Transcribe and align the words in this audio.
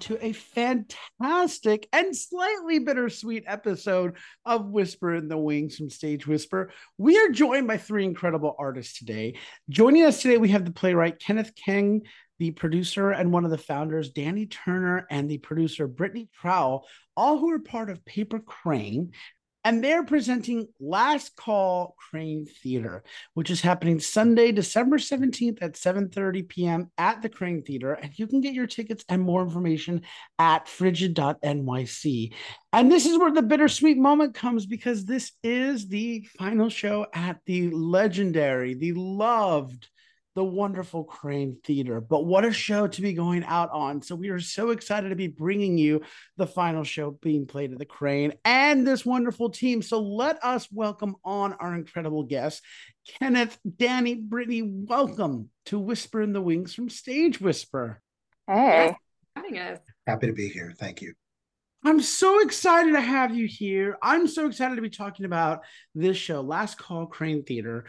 To 0.00 0.24
a 0.24 0.32
fantastic 0.32 1.88
and 1.92 2.14
slightly 2.14 2.78
bittersweet 2.80 3.44
episode 3.46 4.16
of 4.44 4.68
Whisper 4.68 5.14
in 5.14 5.28
the 5.28 5.38
Wings 5.38 5.76
from 5.76 5.88
Stage 5.88 6.26
Whisper. 6.26 6.70
We 6.98 7.16
are 7.18 7.30
joined 7.30 7.66
by 7.66 7.78
three 7.78 8.04
incredible 8.04 8.54
artists 8.58 8.98
today. 8.98 9.38
Joining 9.70 10.04
us 10.04 10.20
today, 10.20 10.36
we 10.36 10.50
have 10.50 10.66
the 10.66 10.70
playwright 10.70 11.18
Kenneth 11.18 11.52
Keng, 11.54 12.02
the 12.38 12.50
producer 12.50 13.10
and 13.10 13.32
one 13.32 13.44
of 13.44 13.50
the 13.50 13.58
founders, 13.58 14.12
Dani 14.12 14.50
Turner, 14.50 15.06
and 15.10 15.30
the 15.30 15.38
producer, 15.38 15.86
Brittany 15.86 16.28
Crowell, 16.38 16.86
all 17.16 17.38
who 17.38 17.50
are 17.50 17.58
part 17.58 17.88
of 17.88 18.04
Paper 18.04 18.40
Kraine 18.40 19.12
and 19.66 19.82
they're 19.82 20.04
presenting 20.04 20.68
Last 20.78 21.34
Call 21.34 21.96
Kraine 21.98 22.46
Theater, 22.46 23.02
which 23.34 23.50
is 23.50 23.60
happening 23.60 23.98
Sunday, 23.98 24.52
December 24.52 24.96
17th 24.96 25.58
at 25.60 25.72
7:30 25.72 26.48
p.m. 26.48 26.90
at 26.96 27.20
the 27.20 27.28
Kraine 27.28 27.66
Theater. 27.66 27.94
And 27.94 28.16
you 28.16 28.28
can 28.28 28.40
get 28.40 28.54
your 28.54 28.68
tickets 28.68 29.04
and 29.08 29.20
more 29.20 29.42
information 29.42 30.02
at 30.38 30.68
frigid.nyc. 30.68 32.32
And 32.72 32.92
this 32.92 33.06
is 33.06 33.18
where 33.18 33.32
the 33.32 33.42
bittersweet 33.42 33.98
moment 33.98 34.36
comes 34.36 34.66
because 34.66 35.04
this 35.04 35.32
is 35.42 35.88
the 35.88 36.28
final 36.38 36.68
show 36.68 37.08
at 37.12 37.40
the 37.44 37.70
legendary, 37.70 38.74
the 38.74 38.92
loved 38.92 39.88
the 40.36 40.44
wonderful 40.44 41.02
Kraine 41.02 41.56
Theater. 41.64 41.98
But 41.98 42.26
what 42.26 42.44
a 42.44 42.52
show 42.52 42.86
to 42.86 43.02
be 43.02 43.14
going 43.14 43.42
out 43.44 43.70
on. 43.72 44.02
So 44.02 44.14
we 44.14 44.28
are 44.28 44.38
so 44.38 44.68
excited 44.68 45.08
to 45.08 45.16
be 45.16 45.28
bringing 45.28 45.78
you 45.78 46.02
the 46.36 46.46
final 46.46 46.84
show 46.84 47.12
being 47.22 47.46
played 47.46 47.72
at 47.72 47.78
the 47.78 47.86
Kraine 47.86 48.34
and 48.44 48.86
this 48.86 49.06
wonderful 49.06 49.48
team. 49.48 49.80
So 49.80 49.98
let 49.98 50.44
us 50.44 50.68
welcome 50.70 51.16
on 51.24 51.54
our 51.54 51.74
incredible 51.74 52.22
guests, 52.22 52.60
Kenneth, 53.18 53.58
Dani, 53.66 54.20
Brittany. 54.20 54.62
Welcome 54.62 55.48
to 55.66 55.78
Whisper 55.78 56.20
in 56.20 56.34
the 56.34 56.42
Wings 56.42 56.74
from 56.74 56.90
Stage 56.90 57.40
Whisper. 57.40 58.02
Hey. 58.46 58.94
Having 59.34 59.58
us. 59.58 59.78
Happy 60.06 60.26
to 60.26 60.34
be 60.34 60.48
here. 60.48 60.74
Thank 60.78 61.00
you. 61.00 61.14
I'm 61.82 62.00
so 62.00 62.40
excited 62.40 62.92
to 62.92 63.00
have 63.00 63.34
you 63.34 63.46
here. 63.46 63.96
I'm 64.02 64.26
so 64.26 64.48
excited 64.48 64.74
to 64.74 64.82
be 64.82 64.90
talking 64.90 65.24
about 65.24 65.60
this 65.94 66.16
show, 66.16 66.40
Last 66.40 66.78
Call 66.78 67.06
Kraine 67.06 67.46
Theater. 67.46 67.86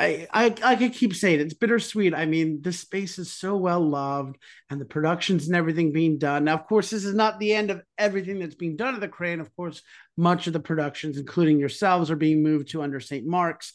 I, 0.00 0.26
I 0.32 0.54
I 0.64 0.76
could 0.76 0.94
keep 0.94 1.14
saying 1.14 1.40
it. 1.40 1.42
it's 1.42 1.54
bittersweet. 1.54 2.14
I 2.14 2.24
mean, 2.24 2.62
this 2.62 2.80
space 2.80 3.18
is 3.18 3.30
so 3.30 3.56
well 3.56 3.80
loved, 3.80 4.36
and 4.70 4.80
the 4.80 4.86
productions 4.86 5.46
and 5.46 5.54
everything 5.54 5.92
being 5.92 6.16
done. 6.16 6.44
Now, 6.44 6.54
of 6.54 6.66
course, 6.66 6.88
this 6.88 7.04
is 7.04 7.14
not 7.14 7.38
the 7.38 7.52
end 7.52 7.70
of 7.70 7.82
everything 7.98 8.38
that's 8.38 8.54
being 8.54 8.76
done 8.76 8.94
at 8.94 9.00
the 9.00 9.08
Kraine. 9.08 9.40
Of 9.40 9.54
course, 9.54 9.82
much 10.16 10.46
of 10.46 10.54
the 10.54 10.60
productions, 10.60 11.18
including 11.18 11.58
yourselves, 11.58 12.10
are 12.10 12.16
being 12.16 12.42
moved 12.42 12.68
to 12.68 12.82
under 12.82 12.98
St. 12.98 13.26
Mark's. 13.26 13.74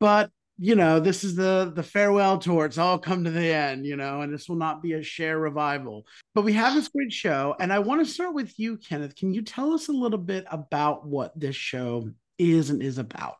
But 0.00 0.30
you 0.58 0.74
know, 0.74 0.98
this 0.98 1.22
is 1.22 1.36
the 1.36 1.72
the 1.74 1.82
farewell 1.84 2.38
tour. 2.38 2.66
It's 2.66 2.78
all 2.78 2.98
come 2.98 3.22
to 3.24 3.30
the 3.30 3.54
end, 3.54 3.86
you 3.86 3.96
know, 3.96 4.20
and 4.22 4.34
this 4.34 4.48
will 4.48 4.56
not 4.56 4.82
be 4.82 4.94
a 4.94 5.02
Cher 5.02 5.38
revival. 5.38 6.06
But 6.34 6.42
we 6.42 6.54
have 6.54 6.74
this 6.74 6.88
great 6.88 7.12
show, 7.12 7.54
and 7.60 7.72
I 7.72 7.78
want 7.78 8.04
to 8.04 8.12
start 8.12 8.34
with 8.34 8.58
you, 8.58 8.78
Kenneth. 8.78 9.14
Can 9.14 9.32
you 9.32 9.42
tell 9.42 9.72
us 9.72 9.88
a 9.88 9.92
little 9.92 10.18
bit 10.18 10.44
about 10.50 11.06
what 11.06 11.38
this 11.38 11.54
show 11.54 12.10
is 12.36 12.70
and 12.70 12.82
is 12.82 12.98
about? 12.98 13.36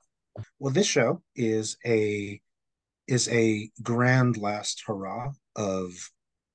Well, 0.59 0.73
this 0.73 0.87
show 0.87 1.23
is 1.37 1.77
a 1.85 2.41
is 3.07 3.29
a 3.29 3.71
grand 3.83 4.37
last 4.37 4.83
hurrah 4.87 5.33
of 5.57 5.93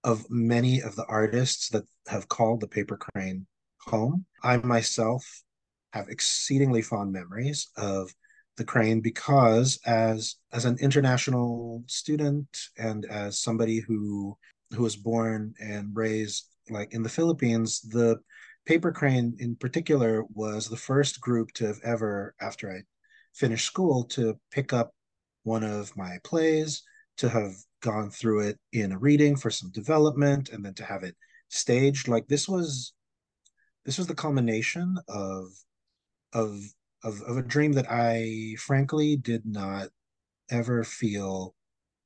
of 0.03 0.25
many 0.29 0.81
of 0.81 0.95
the 0.95 1.05
artists 1.05 1.69
that 1.69 1.83
have 2.07 2.29
called 2.29 2.61
the 2.61 2.67
paper 2.67 2.97
Kraine 2.97 3.45
home. 3.81 4.25
I 4.43 4.57
myself 4.57 5.43
have 5.93 6.09
exceedingly 6.09 6.81
fond 6.81 7.11
memories 7.11 7.67
of 7.75 8.13
the 8.55 8.63
Kraine 8.65 9.01
because 9.01 9.79
as 9.85 10.37
as 10.51 10.65
an 10.65 10.77
international 10.79 11.83
student 11.87 12.47
and 12.77 13.05
as 13.05 13.39
somebody 13.39 13.79
who 13.79 14.37
who 14.71 14.83
was 14.83 14.95
born 14.95 15.53
and 15.59 15.95
raised 15.95 16.45
like 16.69 16.93
in 16.93 17.03
the 17.03 17.09
Philippines, 17.09 17.81
the 17.81 18.17
paper 18.65 18.91
Kraine 18.91 19.35
in 19.39 19.55
particular 19.55 20.23
was 20.33 20.67
the 20.67 20.77
first 20.77 21.21
group 21.21 21.51
to 21.53 21.67
have 21.67 21.79
ever 21.83 22.35
after 22.41 22.71
I 22.71 22.81
finish 23.37 23.63
school 23.65 24.03
to 24.03 24.37
pick 24.51 24.73
up 24.73 24.91
one 25.43 25.63
of 25.63 25.95
my 25.95 26.17
plays, 26.23 26.83
to 27.17 27.29
have 27.29 27.53
gone 27.81 28.09
through 28.09 28.41
it 28.41 28.59
in 28.73 28.91
a 28.91 28.97
reading 28.97 29.35
for 29.35 29.49
some 29.49 29.71
development, 29.71 30.49
and 30.49 30.65
then 30.65 30.73
to 30.73 30.83
have 30.83 31.03
it 31.03 31.15
staged. 31.49 32.07
Like 32.07 32.27
this 32.27 32.47
was 32.47 32.93
this 33.85 33.97
was 33.97 34.07
the 34.07 34.15
culmination 34.15 34.97
of 35.07 35.47
of 36.33 36.59
of, 37.03 37.21
of 37.21 37.37
a 37.37 37.43
dream 37.43 37.73
that 37.73 37.89
I 37.89 38.55
frankly 38.59 39.15
did 39.15 39.45
not 39.45 39.89
ever 40.49 40.83
feel 40.83 41.55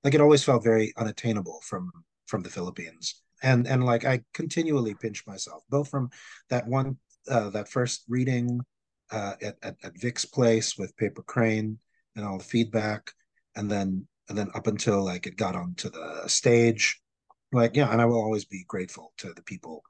like 0.03 0.13
it 0.13 0.22
always 0.22 0.44
felt 0.44 0.63
very 0.63 0.94
unattainable 0.98 1.62
from 1.63 1.92
from 2.28 2.44
the 2.44 2.50
Philippines. 2.50 3.22
And 3.42 3.68
and 3.68 3.84
like 3.86 4.06
I 4.06 4.22
continually 4.34 4.94
pinch 4.94 5.25
myself, 5.25 5.63
both 5.69 5.90
from 5.90 6.09
that 6.50 6.68
one 6.68 6.98
uh, 7.30 7.50
that 7.52 7.69
first 7.69 8.03
reading 8.08 8.62
uh, 9.12 9.34
at, 9.42 9.58
at, 9.62 9.76
at 9.84 10.00
Vic's 10.00 10.26
place 10.26 10.78
with 10.78 10.96
Paper 10.98 11.24
Kraine 11.24 11.78
and 12.16 12.26
all 12.26 12.38
the 12.38 12.44
feedback, 12.44 13.12
and 13.56 13.70
then 13.70 14.08
and 14.30 14.38
then 14.38 14.50
up 14.56 14.68
until 14.68 15.04
like 15.04 15.28
it 15.28 15.36
got 15.36 15.56
onto 15.56 15.90
the 15.90 16.24
stage, 16.28 17.02
like 17.52 17.76
yeah, 17.76 17.92
and 17.92 18.02
I 18.02 18.06
will 18.06 18.22
always 18.22 18.46
be 18.46 18.64
grateful 18.68 19.14
to 19.18 19.34
the 19.34 19.44
people 19.44 19.84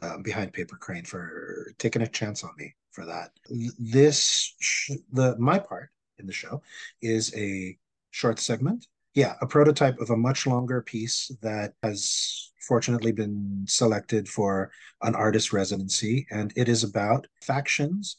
uh, 0.00 0.18
behind 0.18 0.52
Paper 0.52 0.76
Kraine 0.76 1.06
for 1.06 1.72
taking 1.78 2.02
a 2.02 2.06
chance 2.06 2.44
on 2.44 2.50
me 2.56 2.74
for 2.92 3.04
that. 3.06 3.30
This 3.78 4.54
sh- 4.60 4.92
the 5.12 5.36
my 5.38 5.58
part 5.58 5.90
in 6.18 6.26
the 6.26 6.32
show 6.32 6.62
is 7.00 7.34
a 7.36 7.76
short 8.10 8.38
segment. 8.38 8.86
Yeah, 9.14 9.34
a 9.42 9.46
prototype 9.46 9.98
of 9.98 10.10
a 10.10 10.16
much 10.16 10.46
longer 10.46 10.80
piece 10.80 11.30
that 11.42 11.74
has 11.82 12.52
fortunately 12.66 13.12
been 13.12 13.64
selected 13.68 14.28
for 14.28 14.70
an 15.02 15.14
artist 15.14 15.52
residency, 15.52 16.26
and 16.30 16.52
it 16.56 16.68
is 16.68 16.84
about 16.84 17.26
factions 17.42 18.16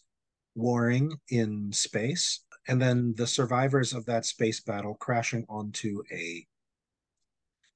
warring 0.56 1.12
in 1.30 1.72
space, 1.72 2.42
and 2.68 2.82
then 2.82 3.14
the 3.18 3.28
survivors 3.28 3.94
of 3.94 4.06
that 4.06 4.26
space 4.26 4.60
battle 4.60 4.96
crashing 4.96 5.46
onto 5.50 6.02
a 6.12 6.46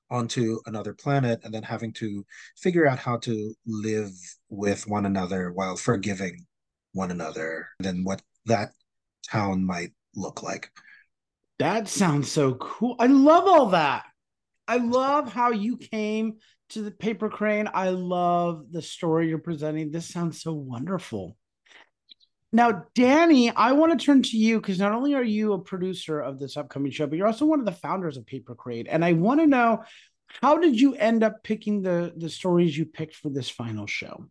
onto 0.09 0.59
another 0.65 0.93
planet 0.93 1.41
and 1.43 1.53
then 1.53 1.63
having 1.63 1.91
to 1.91 2.25
figure 2.55 2.87
out 2.87 2.97
how 2.97 3.17
to 3.17 3.53
live 3.65 4.11
with 4.49 4.87
one 4.87 5.05
another 5.05 5.51
while 5.51 5.75
forgiving 5.75 6.45
one 6.93 7.11
another 7.11 7.67
then 7.79 8.05
what 8.05 8.21
that 8.45 8.71
town 9.29 9.63
might 9.63 9.91
look 10.15 10.43
like. 10.43 10.71
That 11.59 11.87
sounds 11.87 12.31
so 12.31 12.55
cool. 12.55 12.95
I 12.99 13.07
love 13.07 13.45
all 13.47 13.67
that. 13.67 14.05
I 14.67 14.77
love 14.77 15.31
how 15.31 15.51
you 15.51 15.77
came 15.77 16.37
to 16.69 16.81
the 16.81 16.91
paper 16.91 17.29
Kraine. 17.29 17.69
I 17.73 17.89
love 17.89 18.65
the 18.71 18.81
story 18.81 19.29
you're 19.29 19.39
presenting. 19.39 19.91
This 19.91 20.07
sounds 20.07 20.41
so 20.41 20.53
wonderful 20.53 21.36
now, 22.53 22.85
Dani, 22.95 23.51
I 23.55 23.73
want 23.73 23.97
to 23.97 24.05
turn 24.05 24.21
to 24.23 24.37
you 24.37 24.61
because 24.61 24.79
not 24.79 24.93
only 24.93 25.13
are 25.13 25.23
you 25.23 25.53
a 25.53 25.59
producer 25.59 26.21
of 26.21 26.39
this 26.39 26.55
upcoming 26.55 26.91
show, 26.91 27.05
but 27.05 27.17
you're 27.17 27.27
also 27.27 27.45
one 27.45 27.59
of 27.59 27.65
the 27.65 27.73
founders 27.73 28.15
of 28.15 28.25
Paper 28.25 28.55
Kraine. 28.55 28.87
And 28.87 29.03
I 29.03 29.13
want 29.13 29.41
to 29.41 29.47
know 29.47 29.83
how 30.41 30.57
did 30.57 30.79
you 30.79 30.95
end 30.95 31.23
up 31.23 31.43
picking 31.43 31.81
the 31.81 32.13
the 32.15 32.29
stories 32.29 32.77
you 32.77 32.85
picked 32.85 33.15
for 33.15 33.29
this 33.29 33.49
final 33.49 33.85
show? 33.85 34.25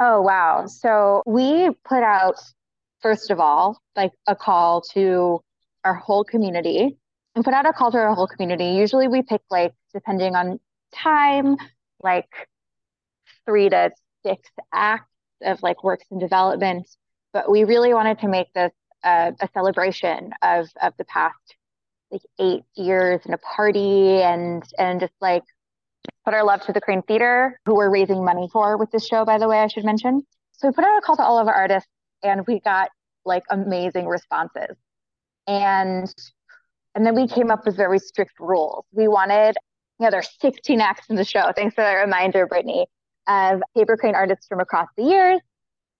Oh 0.00 0.22
wow. 0.22 0.66
So 0.66 1.22
we 1.24 1.70
put 1.84 2.02
out 2.02 2.40
first 3.00 3.30
of 3.30 3.38
all 3.38 3.80
like 3.96 4.12
a 4.26 4.34
call 4.34 4.80
to 4.92 5.40
our 5.84 5.94
whole 5.94 6.24
community 6.24 6.96
and 7.34 7.44
put 7.44 7.54
out 7.54 7.66
a 7.66 7.72
call 7.72 7.92
to 7.92 7.98
our 7.98 8.14
whole 8.14 8.26
community. 8.26 8.76
Usually 8.76 9.06
we 9.06 9.22
pick 9.22 9.42
like 9.50 9.72
depending 9.94 10.34
on 10.34 10.58
time, 10.92 11.56
like 12.02 12.28
three 13.46 13.68
to 13.68 13.90
six 14.24 14.48
acts 14.72 15.09
of 15.42 15.62
like 15.62 15.82
works 15.84 16.04
in 16.10 16.18
development, 16.18 16.88
but 17.32 17.50
we 17.50 17.64
really 17.64 17.94
wanted 17.94 18.18
to 18.20 18.28
make 18.28 18.52
this 18.52 18.72
a, 19.04 19.32
a 19.40 19.48
celebration 19.54 20.32
of 20.42 20.68
of 20.82 20.94
the 20.98 21.04
past 21.04 21.36
like 22.10 22.22
eight 22.38 22.64
years 22.74 23.20
and 23.24 23.34
a 23.34 23.38
party 23.38 24.20
and 24.22 24.64
and 24.78 25.00
just 25.00 25.12
like 25.20 25.44
put 26.24 26.34
our 26.34 26.44
love 26.44 26.62
to 26.62 26.72
the 26.72 26.80
Kraine 26.80 27.02
Theater, 27.06 27.58
who 27.64 27.74
we're 27.74 27.90
raising 27.90 28.24
money 28.24 28.48
for 28.52 28.76
with 28.76 28.90
this 28.90 29.06
show, 29.06 29.24
by 29.24 29.38
the 29.38 29.48
way, 29.48 29.58
I 29.58 29.68
should 29.68 29.84
mention. 29.84 30.22
So 30.52 30.68
we 30.68 30.74
put 30.74 30.84
out 30.84 30.98
a 30.98 31.00
call 31.00 31.16
to 31.16 31.22
all 31.22 31.38
of 31.38 31.48
our 31.48 31.54
artists 31.54 31.88
and 32.22 32.46
we 32.46 32.60
got 32.60 32.90
like 33.24 33.44
amazing 33.50 34.06
responses. 34.06 34.76
And 35.46 36.12
and 36.94 37.06
then 37.06 37.14
we 37.14 37.28
came 37.28 37.50
up 37.50 37.64
with 37.64 37.76
very 37.76 38.00
strict 38.00 38.32
rules. 38.40 38.84
We 38.92 39.06
wanted, 39.06 39.56
you 39.98 40.06
know, 40.06 40.10
there's 40.10 40.30
16 40.40 40.80
acts 40.80 41.06
in 41.08 41.14
the 41.16 41.24
show. 41.24 41.52
Thanks 41.54 41.74
for 41.74 41.82
that 41.82 41.94
reminder, 41.94 42.46
Brittany 42.46 42.86
of 43.28 43.62
paper 43.76 43.96
Kraine 43.96 44.14
artists 44.14 44.46
from 44.46 44.60
across 44.60 44.88
the 44.96 45.04
years. 45.04 45.40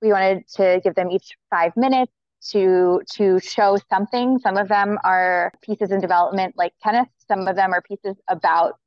We 0.03 0.13
wanted 0.13 0.49
to 0.57 0.81
give 0.83 0.95
them 0.95 1.11
each 1.11 1.37
five 1.51 1.77
minutes 1.77 2.13
to 2.49 3.03
to 3.17 3.39
show 3.41 3.77
something. 3.91 4.39
Some 4.39 4.57
of 4.57 4.69
them 4.69 4.99
are 5.05 5.53
pieces 5.63 5.91
in 5.91 6.01
development, 6.01 6.55
like 6.57 6.73
Kenneth. 6.83 7.09
Some 7.29 7.47
of 7.47 7.57
them 7.57 7.73
are 7.73 7.83
pieces 7.83 8.17
about 8.29 8.79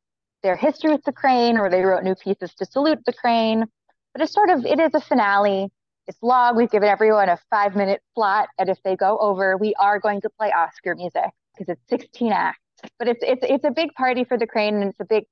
their 0.42 0.56
history 0.56 0.92
with 0.92 1.04
the 1.04 1.14
Kraine, 1.14 1.58
or 1.58 1.70
they 1.70 1.82
wrote 1.82 2.04
new 2.04 2.16
pieces 2.16 2.54
to 2.56 2.66
salute 2.66 3.00
the 3.06 3.14
Kraine. 3.14 3.66
But 4.14 4.22
it's 4.22 4.34
sort 4.34 4.50
of 4.50 4.66
it 4.66 4.80
is 4.80 4.94
a 4.94 5.02
finale. 5.02 5.72
It's 6.08 6.18
long. 6.22 6.58
We've 6.58 6.70
given 6.70 6.90
everyone 6.90 7.30
a 7.30 7.38
five 7.50 7.76
minute 7.76 8.02
slot, 8.14 8.50
and 8.58 8.70
if 8.70 8.78
they 8.84 8.96
go 8.96 9.18
over, 9.20 9.58
we 9.58 9.74
are 9.76 10.00
going 10.00 10.22
to 10.22 10.30
play 10.30 10.52
Oscar 10.52 10.96
music 10.96 11.32
because 11.58 11.72
it's 11.72 11.82
16 11.90 12.32
acts. 12.32 12.60
But 13.00 13.08
it's 13.08 13.24
it's 13.24 13.46
it's 13.48 13.64
a 13.64 13.72
big 13.72 13.94
party 13.94 14.24
for 14.24 14.38
the 14.38 14.48
Kraine, 14.48 14.76
and 14.76 14.86
it's 14.86 15.00
a 15.00 15.06
big 15.06 15.26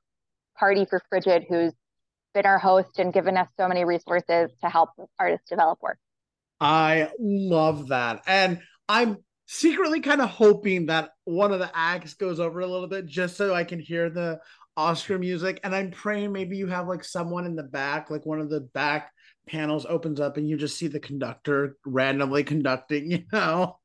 party 0.58 0.86
for 0.86 1.02
Frigid, 1.10 1.46
who's 1.50 1.74
been 2.34 2.46
our 2.46 2.60
host 2.60 3.00
and 3.00 3.14
given 3.14 3.38
us 3.38 3.48
so 3.58 3.68
many 3.68 3.86
resources 3.86 4.50
to 4.62 4.70
help 4.70 4.90
artists 5.20 5.50
develop 5.50 5.80
work. 5.82 5.98
I 6.60 7.10
love 7.20 7.88
that. 7.90 8.22
And 8.28 8.62
I'm 8.88 9.18
secretly 9.48 10.00
kind 10.00 10.22
of 10.22 10.30
hoping 10.30 10.86
that 10.86 11.12
one 11.26 11.52
of 11.52 11.60
the 11.60 11.72
acts 11.74 12.14
goes 12.14 12.40
over 12.40 12.62
a 12.62 12.68
little 12.68 12.88
bit 12.88 13.06
just 13.06 13.36
so 13.36 13.54
I 13.54 13.64
can 13.64 13.80
hear 13.80 14.10
the 14.10 14.40
Oscar 14.78 15.18
music. 15.18 15.60
And 15.64 15.76
I'm 15.76 15.92
praying 15.92 16.32
maybe 16.32 16.58
you 16.58 16.68
have 16.68 16.88
like 16.88 17.04
someone 17.04 17.46
in 17.46 17.56
the 17.56 17.64
back, 17.64 18.10
like 18.10 18.26
one 18.26 18.40
of 18.40 18.50
the 18.50 18.62
back 18.62 19.12
panels 19.48 19.86
opens 19.88 20.20
up 20.20 20.38
and 20.38 20.48
you 20.48 20.58
just 20.58 20.78
see 20.78 20.88
the 20.88 21.00
conductor 21.00 21.76
randomly 21.86 22.44
conducting, 22.44 23.12
you 23.12 23.24
know. 23.34 23.78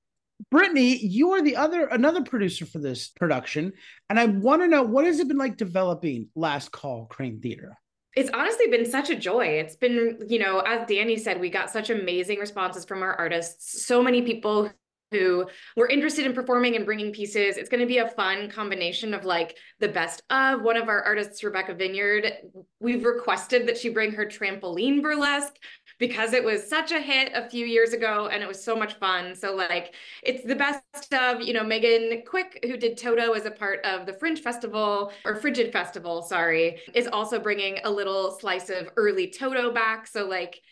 Brittany, 0.51 0.99
you 0.99 1.33
are 1.33 1.43
the 1.43 1.57
other 1.57 1.87
another 1.87 2.23
producer 2.23 2.67
for 2.67 2.79
this 2.79 3.09
production, 3.09 3.73
and 4.11 4.21
I 4.21 4.27
want 4.27 4.61
to 4.61 4.69
know 4.69 4.83
what 4.83 5.07
has 5.07 5.19
it 5.19 5.29
been 5.29 5.39
like 5.39 5.57
developing 5.57 6.29
Last 6.35 6.71
Call 6.71 7.07
Kraine 7.07 7.41
Theater? 7.41 7.79
It's 8.17 8.31
honestly 8.33 8.67
been 8.69 8.87
such 8.91 9.11
a 9.11 9.15
joy. 9.15 9.47
It's 9.47 9.77
been, 9.77 10.19
you 10.27 10.39
know, 10.39 10.61
as 10.61 10.89
Dani 10.89 11.21
said, 11.21 11.39
we 11.39 11.51
got 11.51 11.71
such 11.71 11.91
amazing 11.91 12.39
responses 12.39 12.85
from 12.85 13.03
our 13.03 13.15
artists. 13.15 13.85
So 13.85 14.03
many 14.03 14.23
people 14.23 14.73
who 15.11 15.47
were 15.77 15.89
interested 15.89 16.27
in 16.27 16.33
performing 16.33 16.77
and 16.77 16.85
bringing 16.85 17.13
pieces. 17.13 17.57
It's 17.57 17.69
going 17.69 17.81
to 17.81 17.87
be 17.87 17.99
a 17.99 18.09
fun 18.09 18.51
combination 18.51 19.15
of 19.15 19.25
like 19.25 19.57
the 19.79 19.89
best 19.89 20.23
of 20.31 20.63
one 20.63 20.77
of 20.77 20.89
our 20.89 21.03
artists, 21.03 21.45
Rebecca 21.45 21.75
Vineyard. 21.75 22.33
We've 22.81 23.05
requested 23.05 23.69
that 23.69 23.79
she 23.79 23.91
bring 23.91 24.13
her 24.13 24.27
trampoline 24.27 25.03
burlesque 25.03 25.55
because 25.99 26.33
it 26.33 26.45
was 26.45 26.69
such 26.69 26.93
a 26.93 27.01
hit 27.01 27.33
a 27.35 27.49
few 27.49 27.67
years 27.67 27.93
ago 27.93 28.29
and 28.31 28.43
it 28.43 28.49
was 28.49 28.63
so 28.63 28.77
much 28.77 28.95
fun. 28.95 29.35
So 29.35 29.55
like 29.55 29.95
it's 30.23 30.45
the 30.45 30.55
best 30.55 31.13
of, 31.13 31.41
you 31.41 31.53
know, 31.53 31.65
Megan 31.65 32.23
Quick, 32.27 32.65
who 32.65 32.77
did 32.77 32.97
Toto 32.97 33.33
as 33.33 33.47
a 33.47 33.51
part 33.51 33.85
of 33.85 34.07
the 34.07 34.13
Fringe 34.13 34.41
Festival 34.41 35.13
or 35.25 35.37
Frigid 35.37 35.73
Festival, 35.73 36.23
sorry, 36.23 36.79
is 36.95 37.07
also 37.07 37.39
bringing 37.39 37.79
a 37.85 37.91
little 37.91 38.31
slice 38.39 38.69
of 38.69 38.89
early 38.97 39.29
Toto 39.29 39.73
back. 39.73 40.07
So 40.07 40.27
like 40.27 40.63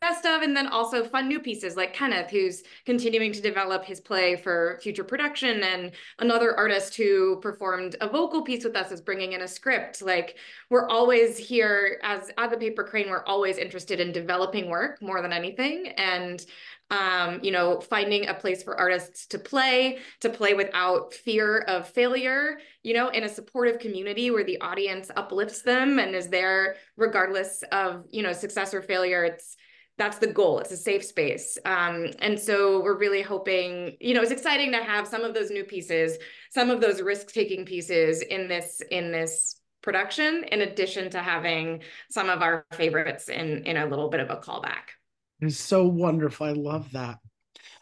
best 0.00 0.24
of, 0.24 0.42
and 0.42 0.56
then 0.56 0.66
also 0.66 1.04
fun 1.04 1.28
new 1.28 1.40
pieces 1.40 1.76
like 1.76 1.92
Kenneth, 1.92 2.30
who's 2.30 2.62
continuing 2.86 3.32
to 3.32 3.40
develop 3.40 3.84
his 3.84 4.00
play 4.00 4.36
for 4.36 4.78
future 4.82 5.04
production, 5.04 5.62
and 5.62 5.92
another 6.18 6.56
artist 6.56 6.96
who 6.96 7.40
performed 7.40 7.96
a 8.00 8.08
vocal 8.08 8.42
piece 8.42 8.64
with 8.64 8.76
us 8.76 8.90
is 8.90 9.00
bringing 9.00 9.32
in 9.32 9.42
a 9.42 9.48
script. 9.48 10.02
Like 10.02 10.36
we're 10.70 10.88
always 10.88 11.38
here 11.38 12.00
as 12.02 12.30
at 12.38 12.50
the 12.50 12.56
Paper 12.56 12.84
Kraine, 12.84 13.10
we're 13.10 13.24
always 13.24 13.58
interested 13.58 14.00
in 14.00 14.12
developing 14.12 14.68
work 14.68 15.00
more 15.02 15.22
than 15.22 15.32
anything, 15.32 15.88
and 15.96 16.44
um, 16.90 17.40
you 17.42 17.50
know, 17.50 17.80
finding 17.80 18.28
a 18.28 18.34
place 18.34 18.62
for 18.62 18.78
artists 18.78 19.26
to 19.28 19.38
play, 19.38 19.98
to 20.20 20.28
play 20.28 20.52
without 20.52 21.14
fear 21.14 21.60
of 21.60 21.88
failure, 21.88 22.58
you 22.82 22.92
know, 22.92 23.08
in 23.08 23.24
a 23.24 23.28
supportive 23.30 23.78
community 23.78 24.30
where 24.30 24.44
the 24.44 24.60
audience 24.60 25.10
uplifts 25.16 25.62
them 25.62 25.98
and 25.98 26.14
is 26.14 26.28
there 26.28 26.76
regardless 26.98 27.64
of, 27.72 28.04
you 28.10 28.22
know, 28.22 28.34
success 28.34 28.74
or 28.74 28.82
failure. 28.82 29.24
It's 29.24 29.56
that's 29.98 30.18
the 30.18 30.26
goal. 30.26 30.58
It's 30.58 30.72
a 30.72 30.76
safe 30.76 31.04
space. 31.04 31.58
Um, 31.64 32.08
and 32.20 32.38
so 32.38 32.82
we're 32.82 32.98
really 32.98 33.22
hoping, 33.22 33.96
you 34.00 34.14
know, 34.14 34.22
it's 34.22 34.30
exciting 34.30 34.72
to 34.72 34.82
have 34.82 35.06
some 35.06 35.22
of 35.22 35.34
those 35.34 35.50
new 35.50 35.64
pieces, 35.64 36.18
some 36.50 36.70
of 36.70 36.80
those 36.80 37.02
risk-taking 37.02 37.66
pieces 37.66 38.22
in 38.22 38.48
this 38.48 38.80
in 38.90 39.12
this 39.12 39.56
production, 39.82 40.44
in 40.50 40.62
addition 40.62 41.10
to 41.10 41.18
having 41.18 41.82
some 42.10 42.30
of 42.30 42.40
our 42.42 42.66
favorites 42.72 43.28
in 43.28 43.64
in 43.64 43.76
a 43.76 43.86
little 43.86 44.08
bit 44.08 44.20
of 44.20 44.30
a 44.30 44.36
callback. 44.36 44.94
It's 45.40 45.58
so 45.58 45.86
wonderful. 45.86 46.46
I 46.46 46.52
love 46.52 46.90
that. 46.92 47.18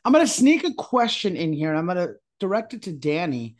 I'm 0.05 0.13
gonna 0.13 0.27
sneak 0.27 0.65
a 0.65 0.75
question 0.75 1.37
in 1.37 1.53
here 1.53 1.71
and 1.71 1.79
I'm 1.79 1.87
gonna 1.87 2.15
direct 2.41 2.75
it 2.75 2.83
to 2.83 2.93
Dani 2.93 3.55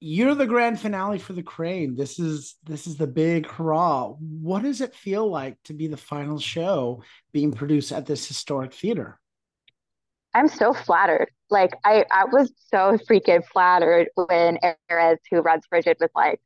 you're 0.00 0.34
the 0.34 0.46
grand 0.46 0.80
finale 0.80 1.18
for 1.18 1.32
the 1.32 1.42
Kraine. 1.42 1.96
This 1.96 2.18
is 2.18 2.56
this 2.64 2.86
is 2.86 2.96
the 2.96 3.06
big 3.06 3.46
hurrah. 3.46 4.08
What 4.18 4.62
does 4.62 4.80
it 4.80 4.94
feel 4.94 5.28
like 5.28 5.56
to 5.64 5.74
be 5.74 5.88
the 5.88 5.96
final 5.96 6.38
show 6.38 7.02
being 7.32 7.52
produced 7.52 7.92
at 7.92 8.06
this 8.06 8.26
historic 8.26 8.72
theater? 8.72 9.18
I'm 10.34 10.48
so 10.48 10.72
flattered. 10.72 11.30
Like 11.50 11.72
i 11.84 12.04
i 12.12 12.24
was 12.26 12.52
so 12.70 12.98
freaking 13.08 13.44
flattered 13.52 14.08
when 14.14 14.58
Erez, 14.90 15.16
who 15.30 15.40
runs 15.40 15.64
frigid 15.68 15.96
was 16.00 16.10
like 16.14 16.40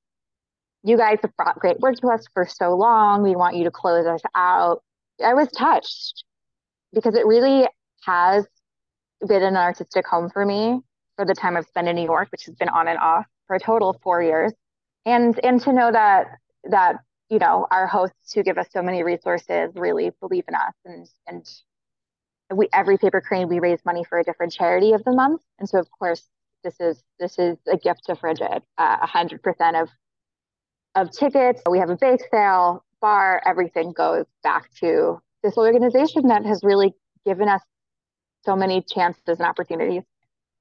you 0.85 0.97
guys 0.97 1.19
have 1.23 1.37
brought 1.37 1.59
great 1.59 1.79
work 1.81 1.97
to 1.97 2.09
us 2.09 2.25
for 2.33 2.47
so 2.47 2.75
long. 2.75 3.23
We 3.23 3.37
want 3.37 3.57
you 3.57 3.65
to 3.65 3.71
close 3.71 4.07
us 4.07 4.23
out. 4.35 4.83
I 5.25 5.35
was 5.35 5.49
touched 5.49 6.25
because 6.93 7.15
it 7.15 7.27
really 7.27 7.69
has 8.05 8.47
been 9.27 9.43
an 9.43 9.57
artistic 9.57 10.07
home 10.07 10.31
for 10.31 10.45
me 10.45 10.81
for 11.17 11.25
the 11.25 11.35
time 11.35 11.57
I've 11.57 11.67
spent 11.67 11.87
in 11.87 11.97
New 11.97 12.05
York, 12.05 12.29
which 12.33 12.47
has 12.47 12.55
been 12.57 12.69
on 12.69 12.89
and 12.89 12.99
off 12.99 13.27
for 13.53 13.57
a 13.57 13.61
total 13.61 13.91
of 13.91 14.01
four 14.03 14.23
years. 14.23 14.53
And 15.05 15.39
and 15.45 15.61
to 15.63 15.73
know 15.75 15.93
that 15.93 16.39
that 16.71 16.97
you 17.29 17.39
know 17.39 17.67
our 17.71 17.87
hosts 17.87 18.33
who 18.33 18.43
give 18.43 18.57
us 18.57 18.69
so 18.73 18.83
many 18.83 19.03
resources 19.03 19.71
really 19.75 20.11
believe 20.21 20.45
in 20.49 20.55
us 20.55 20.75
and 20.87 21.07
and 21.27 21.47
we 22.55 22.69
every 22.73 22.97
paper 22.97 23.21
Kraine 23.21 23.49
we 23.49 23.61
raise 23.61 23.81
money 23.85 24.05
for 24.05 24.19
a 24.19 24.25
different 24.25 24.53
charity 24.53 24.93
of 24.93 25.05
the 25.05 25.13
month. 25.13 25.43
And 25.59 25.69
so 25.69 25.79
of 25.79 25.91
course 25.91 26.23
this 26.65 26.81
is 26.81 27.03
this 27.19 27.39
is 27.39 27.59
a 27.71 27.77
gift 27.77 28.07
to 28.07 28.17
frigid 28.17 28.63
uh, 28.79 28.97
a 29.03 29.07
hundred 29.07 29.43
percent 29.43 29.77
of 29.77 29.91
of 30.95 31.11
tickets. 31.11 31.61
We 31.69 31.79
have 31.79 31.91
a 31.91 31.97
bake 31.97 32.23
sale 32.31 32.85
bar 33.03 33.43
everything 33.45 33.93
goes 33.93 34.25
back 34.43 34.73
to 34.77 35.21
this 35.43 35.59
organization 35.59 36.29
that 36.29 36.47
has 36.47 36.61
really 36.63 36.95
given 37.27 37.49
us 37.49 37.61
so 38.45 38.57
many 38.57 38.81
chances 38.81 39.39
and 39.39 39.43
opportunities 39.43 40.05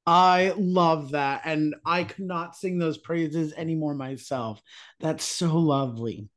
I 0.06 0.54
love 0.58 1.12
that. 1.12 1.42
And 1.46 1.76
I 1.86 2.04
could 2.04 2.26
not 2.26 2.56
sing 2.56 2.80
those 2.80 2.98
praises 2.98 3.54
anymore 3.54 3.94
myself. 3.94 4.62
That's 5.00 5.24
so 5.24 5.58
lovely. 5.58 6.30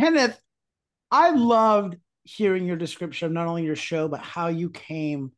Kenneth, 0.00 0.38
I 1.10 1.30
loved 1.30 1.96
hearing 2.24 2.66
your 2.66 2.76
description 2.76 3.26
of 3.26 3.32
not 3.32 3.48
only 3.48 3.64
your 3.64 3.76
show, 3.76 4.08
but 4.08 4.20
how 4.20 4.48
you 4.48 4.70
came 4.70 5.32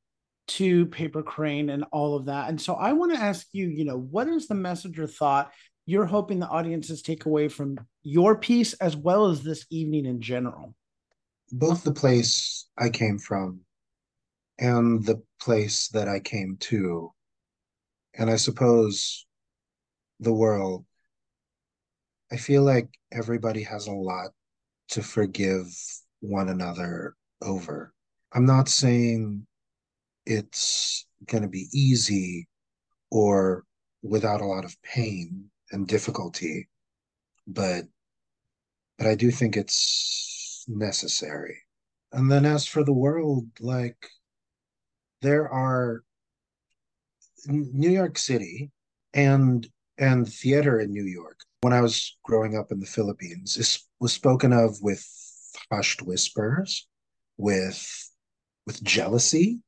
to 0.46 0.86
Paper 0.86 1.22
Kraine 1.22 1.70
and 1.70 1.84
all 1.90 2.16
of 2.16 2.26
that. 2.26 2.48
And 2.48 2.60
so 2.60 2.74
I 2.74 2.92
want 2.92 3.14
to 3.14 3.20
ask 3.20 3.46
you, 3.52 3.66
you 3.68 3.84
know, 3.84 3.98
what 3.98 4.28
is 4.28 4.46
the 4.46 4.54
message 4.54 4.98
or 4.98 5.06
thought 5.06 5.52
you're 5.86 6.04
hoping 6.04 6.38
the 6.38 6.48
audiences 6.48 7.02
take 7.02 7.24
away 7.24 7.48
from 7.48 7.78
your 8.02 8.36
piece 8.36 8.74
as 8.74 8.96
well 8.96 9.26
as 9.26 9.42
this 9.42 9.64
evening 9.70 10.06
in 10.06 10.20
general? 10.20 10.74
Both 11.50 11.84
the 11.84 11.92
place 11.92 12.66
I 12.76 12.90
came 12.90 13.18
from 13.18 13.60
and 14.58 15.04
the 15.04 15.22
place 15.44 15.88
that 15.88 16.08
I 16.08 16.20
came 16.20 16.56
to. 16.60 17.12
And 18.14 18.30
I 18.30 18.36
suppose 18.36 19.26
the 20.20 20.32
world, 20.32 20.86
I 22.32 22.36
feel 22.36 22.62
like 22.62 22.88
everybody 23.12 23.62
has 23.64 23.86
a 23.86 23.92
lot 23.92 24.30
to 24.88 25.02
forgive 25.02 25.66
one 26.20 26.48
another 26.48 27.14
over. 27.42 27.92
I'm 28.32 28.46
not 28.46 28.68
saying 28.68 29.46
it's 30.24 31.06
going 31.26 31.42
to 31.42 31.48
be 31.48 31.68
easy 31.72 32.48
or 33.10 33.64
without 34.02 34.40
a 34.40 34.46
lot 34.46 34.64
of 34.64 34.80
pain 34.82 35.50
and 35.72 35.86
difficulty, 35.86 36.68
but 37.46 37.84
but 38.96 39.08
I 39.08 39.14
do 39.16 39.30
think 39.30 39.56
it's 39.56 40.64
necessary. 40.68 41.58
And 42.12 42.30
then 42.30 42.46
as 42.46 42.64
for 42.64 42.84
the 42.84 42.92
world, 42.92 43.46
like 43.60 44.08
there 45.24 45.48
are 45.48 46.02
New 47.46 47.90
York 47.90 48.18
City 48.18 48.70
and 49.14 49.66
and 49.96 50.28
theater 50.28 50.80
in 50.80 50.92
New 50.92 51.04
York. 51.04 51.38
When 51.62 51.72
I 51.72 51.80
was 51.80 52.16
growing 52.24 52.56
up 52.58 52.70
in 52.70 52.78
the 52.78 52.86
Philippines, 52.86 53.56
is 53.56 53.88
was 54.00 54.12
spoken 54.12 54.52
of 54.52 54.76
with 54.82 55.02
hushed 55.72 56.02
whispers, 56.02 56.86
with 57.38 57.82
with 58.66 58.84
jealousy, 58.84 59.60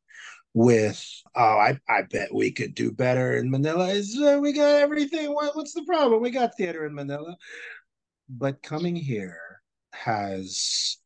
with 0.53 1.03
oh, 1.35 1.59
I 1.69 1.81
I 1.89 2.03
bet 2.03 2.35
we 2.35 2.51
could 2.53 2.75
do 2.75 2.93
better 2.93 3.37
in 3.37 3.51
Manila. 3.51 3.89
Is 3.89 4.21
uh, 4.21 4.39
we 4.41 4.53
got 4.53 4.83
everything? 4.83 5.33
What, 5.33 5.57
what's 5.57 5.73
the 5.73 5.85
problem? 5.85 6.21
We 6.21 6.31
got 6.31 6.57
theater 6.59 6.85
in 6.85 6.95
Manila, 6.95 7.35
but 8.29 8.63
coming 8.63 8.95
here 8.95 9.41
has 9.93 10.99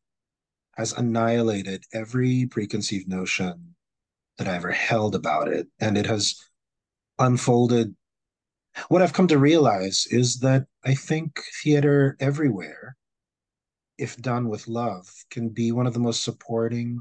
has 0.75 0.91
annihilated 0.91 1.85
every 1.93 2.47
preconceived 2.47 3.07
notion 3.07 3.75
that 4.37 4.47
I 4.47 4.55
ever 4.55 4.71
held 4.71 5.15
about 5.15 5.47
it. 5.47 5.67
And 5.79 5.97
it 5.97 6.05
has 6.05 6.35
unfolded. 7.19 7.95
What 8.87 9.01
I've 9.01 9.13
come 9.13 9.27
to 9.27 9.37
realize 9.37 10.07
is 10.09 10.39
that 10.39 10.65
I 10.83 10.95
think 10.95 11.41
theater 11.63 12.15
everywhere, 12.19 12.95
if 13.97 14.17
done 14.17 14.49
with 14.49 14.67
love, 14.67 15.07
can 15.29 15.49
be 15.49 15.71
one 15.71 15.87
of 15.87 15.93
the 15.93 15.99
most 15.99 16.23
supporting 16.23 16.99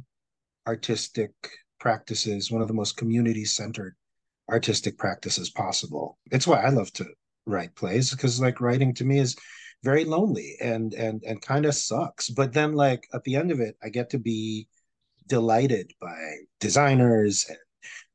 artistic 0.66 1.32
practices, 1.78 2.50
one 2.50 2.62
of 2.62 2.68
the 2.68 2.75
most 2.75 2.96
community 2.96 3.44
centered 3.44 3.96
artistic 4.50 4.99
practices 4.99 5.50
possible. 5.50 6.18
It's 6.30 6.46
why 6.46 6.60
I 6.60 6.70
love 6.70 6.92
to 6.94 7.06
write 7.46 7.75
plays 7.75 8.10
because 8.10 8.40
like 8.40 8.60
writing 8.60 8.94
to 8.94 9.04
me 9.04 9.18
is 9.18 9.37
very 9.82 10.04
lonely 10.04 10.56
and 10.60 10.94
and 10.94 11.22
and 11.25 11.40
kind 11.40 11.64
of 11.64 11.75
sucks 11.75 12.28
but 12.28 12.52
then 12.52 12.72
like 12.72 13.08
at 13.14 13.25
the 13.25 13.34
end 13.34 13.50
of 13.50 13.60
it 13.60 13.76
i 13.82 13.88
get 13.88 14.10
to 14.10 14.18
be 14.18 14.68
delighted 15.27 15.93
by 16.00 16.17
designers 16.59 17.47
and, 17.49 17.59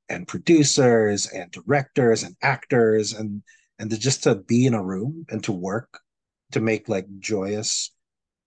and 0.10 0.28
producers 0.28 1.28
and 1.28 1.52
directors 1.52 2.24
and 2.24 2.36
actors 2.42 3.14
and 3.14 3.42
and 3.80 3.90
to 3.90 3.98
just 3.98 4.24
to 4.24 4.36
be 4.36 4.66
in 4.66 4.74
a 4.74 4.84
room 4.84 5.26
and 5.30 5.44
to 5.44 5.52
work 5.52 6.00
to 6.52 6.62
make 6.62 6.88
like 6.88 7.06
joyous 7.20 7.92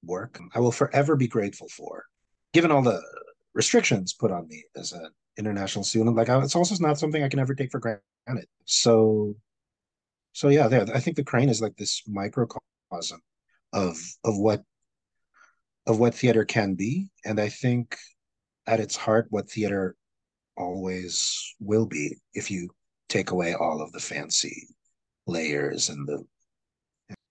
work. 0.02 0.38
I 0.54 0.60
will 0.60 0.72
forever 0.72 1.16
be 1.16 1.28
grateful 1.28 1.68
for, 1.68 2.04
given 2.52 2.70
all 2.70 2.82
the 2.82 3.02
restrictions 3.54 4.14
put 4.14 4.30
on 4.30 4.48
me 4.48 4.64
as 4.76 4.92
an 4.92 5.10
international 5.36 5.84
student. 5.84 6.16
Like 6.16 6.28
I, 6.28 6.42
it's 6.42 6.56
also 6.56 6.74
not 6.80 6.98
something 6.98 7.22
I 7.22 7.28
can 7.28 7.40
ever 7.40 7.54
take 7.54 7.70
for 7.70 7.80
granted. 7.80 8.46
So, 8.64 9.34
so 10.32 10.48
yeah, 10.48 10.68
there. 10.68 10.86
I 10.94 11.00
think 11.00 11.16
the 11.16 11.24
Kraine 11.24 11.50
is 11.50 11.60
like 11.60 11.76
this 11.76 12.02
microcosm 12.06 13.20
of 13.72 13.98
of 14.24 14.38
what 14.38 14.62
of 15.86 15.98
what 15.98 16.14
theater 16.14 16.44
can 16.44 16.74
be, 16.74 17.08
and 17.24 17.40
I 17.40 17.48
think 17.48 17.96
at 18.68 18.80
its 18.80 18.94
heart, 18.94 19.26
what 19.30 19.50
theater 19.50 19.96
always 20.56 21.54
will 21.58 21.86
be 21.86 22.16
if 22.34 22.50
you 22.50 22.68
take 23.08 23.30
away 23.30 23.54
all 23.54 23.80
of 23.80 23.90
the 23.92 24.00
fancy 24.00 24.68
layers 25.26 25.88
and 25.88 26.06
the 26.06 26.24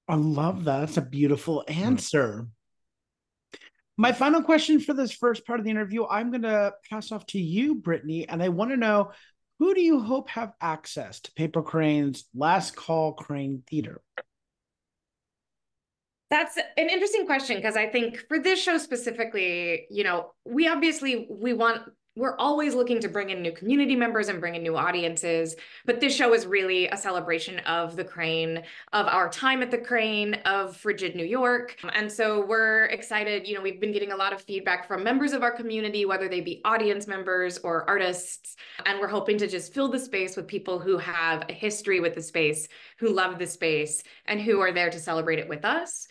I 0.10 0.15
love 0.15 0.63
that. 0.63 0.79
That's 0.79 0.98
a 0.98 1.01
beautiful 1.01 1.65
answer. 1.67 2.48
Mm. 2.48 3.60
My 3.98 4.12
final 4.13 4.41
question 4.41 4.79
for 4.79 4.94
this 4.94 5.12
first 5.12 5.46
part 5.46 5.60
of 5.60 5.65
the 5.65 5.72
interview, 5.72 6.06
I'm 6.06 6.29
going 6.29 6.44
to 6.44 6.72
pass 6.89 7.12
off 7.12 7.25
to 7.27 7.39
you, 7.39 7.75
Brittany, 7.75 8.29
and 8.29 8.41
I 8.41 8.50
want 8.50 8.72
to 8.72 8.77
know 8.77 9.12
who 9.60 9.74
do 9.74 9.82
you 9.82 10.00
hope 10.00 10.29
have 10.29 10.53
access 10.62 11.20
to 11.22 11.32
Paper 11.34 11.63
Kraine's 11.63 12.25
Last 12.34 12.75
Call 12.75 13.15
Kraine 13.15 13.63
Theater? 13.67 14.01
That's 16.30 16.58
an 16.58 16.90
interesting 16.90 17.26
question 17.26 17.56
because 17.56 17.78
I 17.78 17.88
think 17.88 18.26
for 18.28 18.38
this 18.40 18.62
show 18.62 18.78
specifically, 18.78 19.88
you 19.90 20.04
know, 20.04 20.32
we 20.46 20.68
obviously 20.68 21.28
we 21.30 21.54
want 21.54 21.84
we're 22.18 22.36
always 22.38 22.74
looking 22.74 23.00
to 23.00 23.08
bring 23.08 23.30
in 23.30 23.44
new 23.44 23.52
community 23.52 23.96
members 23.96 24.28
and 24.28 24.40
bring 24.40 24.56
in 24.56 24.64
new 24.64 24.76
audiences. 24.76 25.56
But 25.86 26.00
this 26.00 26.16
show 26.16 26.34
is 26.34 26.48
really 26.48 26.88
a 26.88 26.98
celebration 26.98 27.60
of 27.60 27.96
the 27.96 28.04
Kraine, 28.04 28.64
of 28.92 29.06
our 29.06 29.30
time 29.30 29.62
at 29.62 29.70
the 29.70 29.78
Kraine, 29.78 30.34
of 30.46 30.76
Frigid 30.76 31.16
New 31.16 31.26
York. 31.26 31.78
And 31.94 32.12
so 32.12 32.44
we're 32.44 32.86
excited. 32.86 33.48
You 33.48 33.56
know, 33.56 33.62
we've 33.62 33.80
been 33.80 33.92
getting 33.92 34.12
a 34.12 34.16
lot 34.16 34.34
of 34.34 34.42
feedback 34.42 34.88
from 34.88 35.04
members 35.04 35.32
of 35.32 35.44
our 35.44 35.52
community, 35.52 36.06
whether 36.06 36.28
they 36.28 36.42
be 36.42 36.60
audience 36.66 37.06
members 37.08 37.60
or 37.60 37.88
artists. 37.88 38.56
And 38.86 39.00
we're 39.00 39.08
hoping 39.08 39.38
to 39.38 39.48
just 39.48 39.74
fill 39.74 39.90
the 39.90 40.00
space 40.00 40.36
with 40.36 40.48
people 40.48 40.80
who 40.80 40.98
have 40.98 41.46
a 41.50 41.54
history 41.54 42.00
with 42.00 42.16
the 42.16 42.24
space, 42.24 42.68
who 42.98 43.10
love 43.10 43.38
the 43.38 43.48
space, 43.48 44.02
and 44.26 44.42
who 44.42 44.60
are 44.60 44.72
there 44.72 44.90
to 44.90 45.00
celebrate 45.00 45.38
it 45.38 45.48
with 45.48 45.64
us 45.64 46.08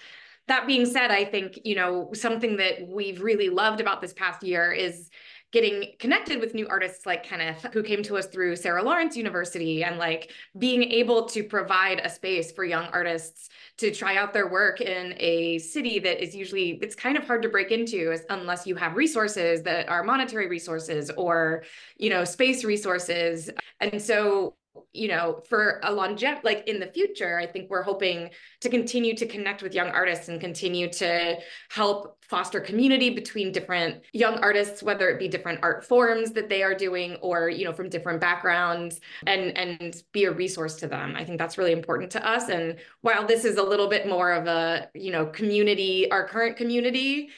that 0.49 0.67
being 0.67 0.87
said, 0.87 1.11
I 1.11 1.25
think, 1.25 1.59
you 1.65 1.75
know, 1.75 2.11
something 2.15 2.57
that 2.59 2.87
we've 2.87 3.21
really 3.21 3.49
loved 3.49 3.81
about 3.81 4.01
this 4.01 4.13
past 4.13 4.45
year 4.45 4.71
is 4.71 5.11
getting 5.57 5.93
connected 5.99 6.39
with 6.39 6.53
new 6.53 6.69
artists 6.69 7.07
like 7.07 7.23
Kenneth, 7.23 7.65
who 7.73 7.83
came 7.83 8.03
to 8.03 8.19
us 8.19 8.27
through 8.27 8.55
Sarah 8.57 8.83
Lawrence 8.83 9.17
University, 9.17 9.83
and 9.85 9.97
like 9.97 10.31
being 10.59 10.83
able 10.83 11.25
to 11.29 11.43
provide 11.43 11.99
a 12.05 12.11
space 12.11 12.53
for 12.53 12.63
young 12.63 12.85
artists 12.93 13.49
to 13.79 13.91
try 13.91 14.17
out 14.19 14.35
their 14.35 14.49
work 14.49 14.83
in 14.83 15.15
a 15.17 15.57
city 15.57 15.99
that 15.99 16.23
is 16.23 16.37
usually 16.37 16.73
it's 16.83 16.95
kind 16.95 17.17
of 17.17 17.27
hard 17.27 17.41
to 17.41 17.49
break 17.49 17.71
into 17.71 18.15
unless 18.29 18.67
you 18.67 18.75
have 18.75 18.97
resources 18.97 19.63
that 19.63 19.89
are 19.89 20.05
monetary 20.05 20.47
resources 20.47 21.11
or 21.17 21.65
you 21.97 22.11
know 22.11 22.23
space 22.23 22.63
resources. 22.63 23.49
And 23.81 24.03
so 24.03 24.57
you 24.93 25.09
know, 25.09 25.43
for 25.49 25.81
a 25.83 25.93
longevity, 25.93 26.41
like 26.45 26.69
in 26.69 26.81
the 26.81 26.87
future, 26.87 27.39
I 27.39 27.47
think 27.47 27.71
we're 27.71 27.83
hoping 27.83 28.31
to 28.61 28.69
continue 28.69 29.15
to 29.17 29.27
connect 29.27 29.63
with 29.63 29.75
young 29.75 29.89
artists 29.89 30.29
and 30.29 30.41
continue 30.41 30.91
to 30.95 31.37
help 31.71 32.19
foster 32.23 32.61
community 32.61 33.11
between 33.11 33.53
different 33.53 34.03
young 34.13 34.39
artists, 34.39 34.83
whether 34.83 35.09
it 35.09 35.19
be 35.19 35.29
different 35.29 35.61
art 35.63 35.85
forms 35.85 36.33
that 36.33 36.49
they 36.49 36.63
are 36.63 36.75
doing 36.75 37.17
or, 37.17 37.49
you 37.49 37.65
know, 37.65 37.73
from 37.73 37.89
different 37.89 38.21
backgrounds 38.21 39.01
and, 39.27 39.57
and 39.57 40.03
be 40.13 40.25
a 40.25 40.33
resource 40.33 40.75
to 40.77 40.89
them. 40.89 41.15
I 41.17 41.25
think 41.25 41.39
that's 41.39 41.59
really 41.59 41.73
important 41.73 42.11
to 42.13 42.27
us. 42.27 42.49
And 42.49 42.77
while 43.03 43.27
this 43.27 43.45
is 43.45 43.57
a 43.57 43.63
little 43.63 43.89
bit 43.89 44.09
more 44.09 44.33
of 44.33 44.47
a, 44.47 44.89
you 44.95 45.13
know, 45.13 45.27
community, 45.27 46.11
our 46.11 46.27
current 46.27 46.57
community 46.57 47.31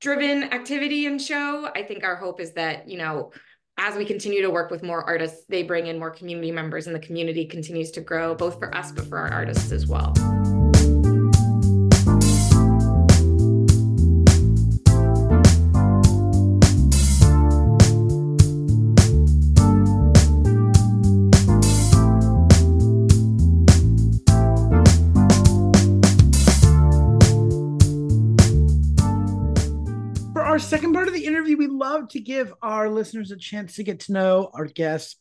driven 0.00 0.44
activity 0.52 1.06
and 1.06 1.20
show, 1.20 1.68
I 1.74 1.82
think 1.82 2.04
our 2.04 2.16
hope 2.16 2.40
is 2.40 2.52
that, 2.52 2.88
you 2.88 2.98
know, 2.98 3.32
as 3.78 3.94
we 3.96 4.04
continue 4.04 4.42
to 4.42 4.50
work 4.50 4.70
with 4.70 4.82
more 4.82 5.04
artists, 5.04 5.44
they 5.48 5.62
bring 5.62 5.86
in 5.86 5.98
more 5.98 6.10
community 6.10 6.50
members 6.50 6.86
and 6.86 6.96
the 6.96 7.00
community 7.00 7.44
continues 7.44 7.90
to 7.92 8.00
grow, 8.00 8.34
both 8.34 8.58
for 8.58 8.74
us, 8.74 8.92
but 8.92 9.06
for 9.06 9.18
our 9.18 9.32
artists 9.32 9.70
as 9.70 9.86
well. 9.86 10.14
Love 32.06 32.12
to 32.12 32.20
give 32.20 32.54
our 32.62 32.88
listeners 32.88 33.32
a 33.32 33.36
chance 33.36 33.74
to 33.74 33.82
get 33.82 33.98
to 33.98 34.12
know 34.12 34.48
our 34.54 34.66
guests 34.66 35.16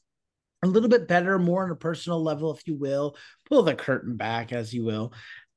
a 0.61 0.67
little 0.67 0.87
bit 0.87 1.07
better, 1.07 1.39
more 1.39 1.63
on 1.63 1.71
a 1.71 1.75
personal 1.75 2.21
level, 2.21 2.53
if 2.53 2.67
you 2.67 2.75
will. 2.75 3.17
Pull 3.49 3.63
the 3.63 3.73
curtain 3.73 4.17
back, 4.17 4.53
as 4.53 4.71
you 4.71 4.85
will. 4.85 5.11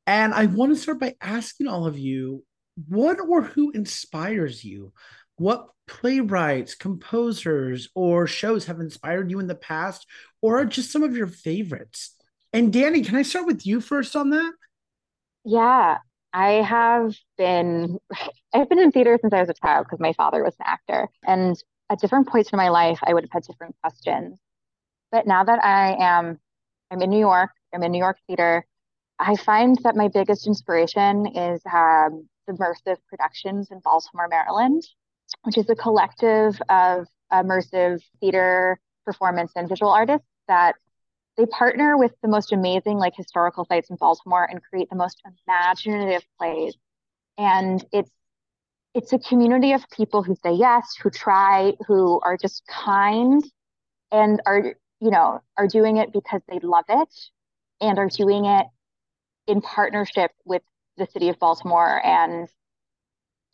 And 0.07 0.33
I 0.33 0.47
want 0.47 0.73
to 0.73 0.81
start 0.81 1.01
by 1.01 1.17
asking 1.21 1.67
all 1.67 1.87
of 1.87 1.99
you 1.99 2.45
what 2.89 3.19
or 3.21 3.43
who 3.43 3.73
inspires 3.73 4.65
you? 4.65 4.95
What 5.37 5.69
playwrights, 5.87 6.75
composers, 6.75 7.91
or 7.95 8.27
shows 8.27 8.65
have 8.65 8.81
inspired 8.81 9.31
you 9.31 9.39
in 9.39 9.49
the 9.49 9.55
past, 9.55 10.07
or 10.41 10.59
are 10.59 10.65
just 10.65 10.91
some 10.91 11.03
of 11.03 11.15
your 11.15 11.27
favorites? 11.27 12.15
And 12.55 12.73
Dani, 12.73 13.05
can 13.05 13.17
I 13.17 13.23
start 13.23 13.45
with 13.45 13.67
you 13.67 13.83
first 13.83 14.17
on 14.17 14.31
that? 14.31 14.53
Yeah, 15.45 15.99
I 16.33 16.63
have 16.63 17.15
been 17.37 17.99
I've 18.55 18.69
been 18.69 18.79
in 18.79 18.93
theater 18.93 19.19
since 19.21 19.33
I 19.33 19.41
was 19.41 19.49
a 19.49 19.55
child 19.55 19.87
because 19.87 20.01
my 20.01 20.13
father 20.13 20.43
was 20.43 20.55
an 20.59 20.67
actor. 20.67 21.09
And 21.27 21.57
at 21.91 22.01
different 22.01 22.29
points 22.29 22.51
in 22.53 22.57
my 22.57 22.69
life 22.69 22.99
I 23.03 23.15
would 23.15 23.25
have 23.25 23.33
had 23.33 23.45
different 23.45 23.77
questions. 23.83 24.39
But 25.11 25.27
now 25.27 25.45
that 25.45 25.65
I 25.65 25.97
am 25.99 26.39
I'm 26.91 27.03
in 27.03 27.11
New 27.11 27.19
York, 27.19 27.51
I'm 27.75 27.83
in 27.83 27.93
New 27.93 27.99
York 27.99 28.19
theater, 28.27 28.67
I 29.19 29.37
find 29.37 29.77
that 29.85 29.97
my 29.97 30.09
biggest 30.09 30.47
inspiration 30.47 31.27
is 31.35 31.61
um, 31.73 32.29
Submersive 32.47 32.99
Productions 33.09 33.69
in 33.71 33.81
Baltimore, 33.81 34.29
Maryland, 34.29 34.83
which 35.43 35.59
is 35.59 35.69
a 35.69 35.75
collective 35.75 36.61
of 36.69 37.07
immersive 37.33 38.01
theater 38.21 38.81
performance 39.05 39.53
and 39.57 39.69
visual 39.69 39.91
artists 39.91 40.27
that 40.47 40.77
they 41.39 41.47
partner 41.47 41.97
with 41.97 42.13
the 42.21 42.29
most 42.29 42.53
amazing 42.53 42.99
like 42.99 43.15
historical 43.17 43.65
sites 43.65 43.91
in 43.91 43.97
Baltimore 43.97 44.45
and 44.45 44.61
create 44.63 44.91
the 44.91 44.97
most 44.97 45.23
imaginative 45.47 46.25
plays. 46.39 46.77
And 47.39 47.85
it's 47.93 48.11
it's 48.95 49.13
a 49.13 49.19
community 49.19 49.73
of 49.73 49.89
people 49.91 50.23
who 50.25 50.35
say 50.43 50.53
yes, 50.53 50.97
who 51.01 51.11
try, 51.11 51.75
who 51.87 52.21
are 52.25 52.37
just 52.37 52.65
kind 52.67 53.43
and 54.11 54.43
are 54.47 54.75
you 55.01 55.11
know 55.11 55.41
are 55.57 55.69
doing 55.69 55.99
it 55.99 56.13
because 56.13 56.43
they 56.49 56.59
love 56.61 56.85
it 56.89 57.15
and 57.81 57.99
are 57.99 58.09
doing 58.09 58.45
it 58.45 58.67
in 59.47 59.61
partnership 59.61 60.33
with 60.45 60.63
the 60.97 61.07
city 61.07 61.29
of 61.29 61.39
Baltimore 61.39 62.05
and 62.05 62.49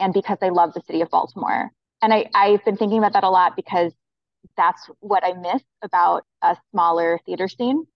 and 0.00 0.12
because 0.14 0.38
they 0.40 0.50
love 0.50 0.72
the 0.74 0.82
city 0.86 1.02
of 1.02 1.10
Baltimore. 1.10 1.70
And 2.02 2.12
I, 2.12 2.26
I've 2.34 2.64
been 2.64 2.76
thinking 2.76 2.98
about 2.98 3.12
that 3.14 3.24
a 3.24 3.30
lot 3.30 3.56
because 3.56 3.92
that's 4.56 4.88
what 5.00 5.24
I 5.24 5.32
miss 5.32 5.62
about 5.82 6.24
a 6.42 6.56
smaller 6.70 7.20
theater 7.26 7.48
scene. 7.48 7.86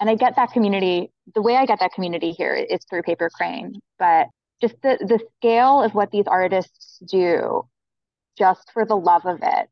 And 0.00 0.10
I 0.10 0.14
get 0.16 0.36
that 0.36 0.52
community, 0.52 1.10
the 1.34 1.42
way 1.42 1.56
I 1.56 1.66
get 1.66 1.80
that 1.80 1.92
community 1.92 2.32
here 2.32 2.54
is 2.54 2.80
through 2.88 3.02
Paper 3.02 3.30
Kraine, 3.30 3.80
but 3.98 4.28
just 4.60 4.74
the, 4.82 4.98
the 5.00 5.20
scale 5.38 5.82
of 5.82 5.94
what 5.94 6.10
these 6.10 6.26
artists 6.26 6.98
do 7.04 7.68
just 8.36 8.70
for 8.72 8.84
the 8.84 8.96
love 8.96 9.26
of 9.26 9.40
it. 9.42 9.68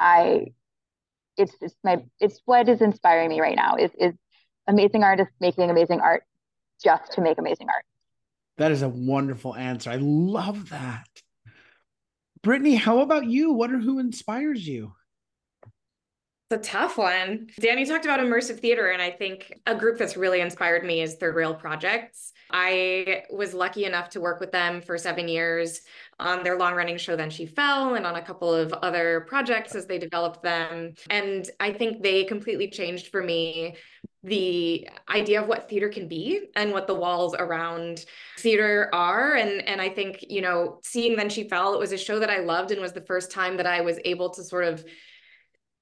I, 0.00 0.46
it's, 1.36 1.54
it's 1.60 1.76
my, 1.84 2.04
it's 2.18 2.40
what 2.44 2.68
is 2.68 2.80
inspiring 2.80 3.28
me 3.28 3.40
right 3.40 3.56
now 3.56 3.76
is, 3.76 3.90
is 3.98 4.14
amazing 4.66 5.04
artists 5.04 5.34
making 5.40 5.70
amazing 5.70 6.00
art 6.00 6.24
just 6.82 7.12
to 7.12 7.20
make 7.20 7.38
amazing 7.38 7.68
art. 7.68 7.84
That 8.58 8.72
is 8.72 8.82
a 8.82 8.88
wonderful 8.88 9.54
answer. 9.54 9.90
I 9.90 9.96
love 9.96 10.70
that. 10.70 11.06
Brittany, 12.42 12.76
how 12.76 13.00
about 13.00 13.26
you? 13.26 13.52
What 13.52 13.72
or 13.72 13.78
who 13.78 13.98
inspires 13.98 14.66
you? 14.66 14.92
It's 16.48 16.68
a 16.68 16.70
tough 16.70 16.96
one. 16.96 17.48
Dani 17.60 17.88
talked 17.88 18.04
about 18.04 18.20
immersive 18.20 18.60
theater, 18.60 18.90
and 18.90 19.02
I 19.02 19.10
think 19.10 19.52
a 19.66 19.74
group 19.74 19.98
that's 19.98 20.16
really 20.16 20.40
inspired 20.40 20.84
me 20.84 21.00
is 21.00 21.16
Third 21.16 21.34
Rail 21.34 21.52
Projects. 21.52 22.32
I 22.52 23.24
was 23.30 23.52
lucky 23.52 23.84
enough 23.84 24.10
to 24.10 24.20
work 24.20 24.38
with 24.38 24.52
them 24.52 24.80
for 24.80 24.96
seven 24.96 25.26
years 25.26 25.80
on 26.20 26.44
their 26.44 26.56
long 26.56 26.74
running 26.74 26.98
show, 26.98 27.16
Then 27.16 27.30
She 27.30 27.46
Fell, 27.46 27.96
and 27.96 28.06
on 28.06 28.14
a 28.14 28.22
couple 28.22 28.54
of 28.54 28.72
other 28.74 29.26
projects 29.26 29.74
as 29.74 29.86
they 29.86 29.98
developed 29.98 30.44
them. 30.44 30.94
And 31.10 31.50
I 31.58 31.72
think 31.72 32.00
they 32.00 32.22
completely 32.22 32.70
changed 32.70 33.08
for 33.08 33.24
me 33.24 33.74
the 34.22 34.88
idea 35.08 35.42
of 35.42 35.48
what 35.48 35.68
theater 35.68 35.88
can 35.88 36.06
be 36.06 36.42
and 36.54 36.70
what 36.70 36.86
the 36.86 36.94
walls 36.94 37.34
around 37.38 38.04
theater 38.38 38.88
are 38.92 39.34
and 39.34 39.62
and 39.68 39.80
I 39.80 39.88
think 39.88 40.24
you 40.28 40.40
know 40.40 40.80
seeing 40.82 41.14
then 41.14 41.28
she 41.28 41.48
fell 41.48 41.74
it 41.74 41.78
was 41.78 41.92
a 41.92 41.98
show 41.98 42.18
that 42.18 42.30
I 42.30 42.40
loved 42.40 42.72
and 42.72 42.80
was 42.80 42.92
the 42.92 43.02
first 43.02 43.30
time 43.30 43.56
that 43.58 43.66
I 43.66 43.82
was 43.82 44.00
able 44.04 44.30
to 44.30 44.42
sort 44.42 44.64
of 44.64 44.84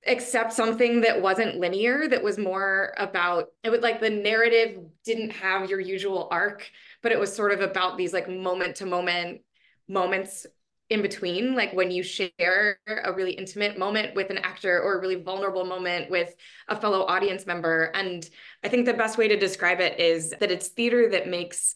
accept 0.07 0.53
something 0.53 1.01
that 1.01 1.21
wasn't 1.21 1.57
linear 1.57 2.09
that 2.09 2.23
was 2.23 2.37
more 2.39 2.93
about 2.99 3.49
it 3.63 3.71
would 3.71 3.83
like 3.83 4.01
the 4.01 4.11
narrative 4.11 4.79
didn't 5.05 5.31
have 5.31 5.71
your 5.71 5.81
usual 5.81 6.29
arc 6.31 6.71
but 7.03 7.13
it 7.13 7.19
was 7.19 7.35
sort 7.35 7.53
of 7.53 7.61
about 7.61 7.97
these 7.97 8.13
like 8.13 8.29
moment 8.29 8.77
to 8.77 8.87
moment 8.87 9.41
moments 9.89 10.47
in 10.91 11.01
between 11.01 11.55
like 11.55 11.73
when 11.73 11.91
you 11.91 12.03
share 12.03 12.79
a 12.87 13.13
really 13.13 13.33
intimate 13.33 13.79
moment 13.79 14.15
with 14.15 14.31
an 14.31 14.39
actor 14.39 14.81
or 14.81 14.99
a 14.99 15.01
really 15.01 15.23
vulnerable 15.23 15.65
moment 15.65 16.11
with 16.11 16.35
a 16.69 16.77
fellow 16.77 17.05
audience 17.07 17.47
member. 17.47 17.91
And 17.95 18.29
i 18.63 18.69
think 18.69 18.85
the 18.85 18.95
best 18.95 19.17
way 19.17 19.29
to 19.29 19.37
describe 19.37 19.81
it 19.81 19.99
is 19.99 20.31
that 20.41 20.51
it's 20.51 20.69
theater 20.69 21.11
that 21.11 21.29
makes 21.29 21.75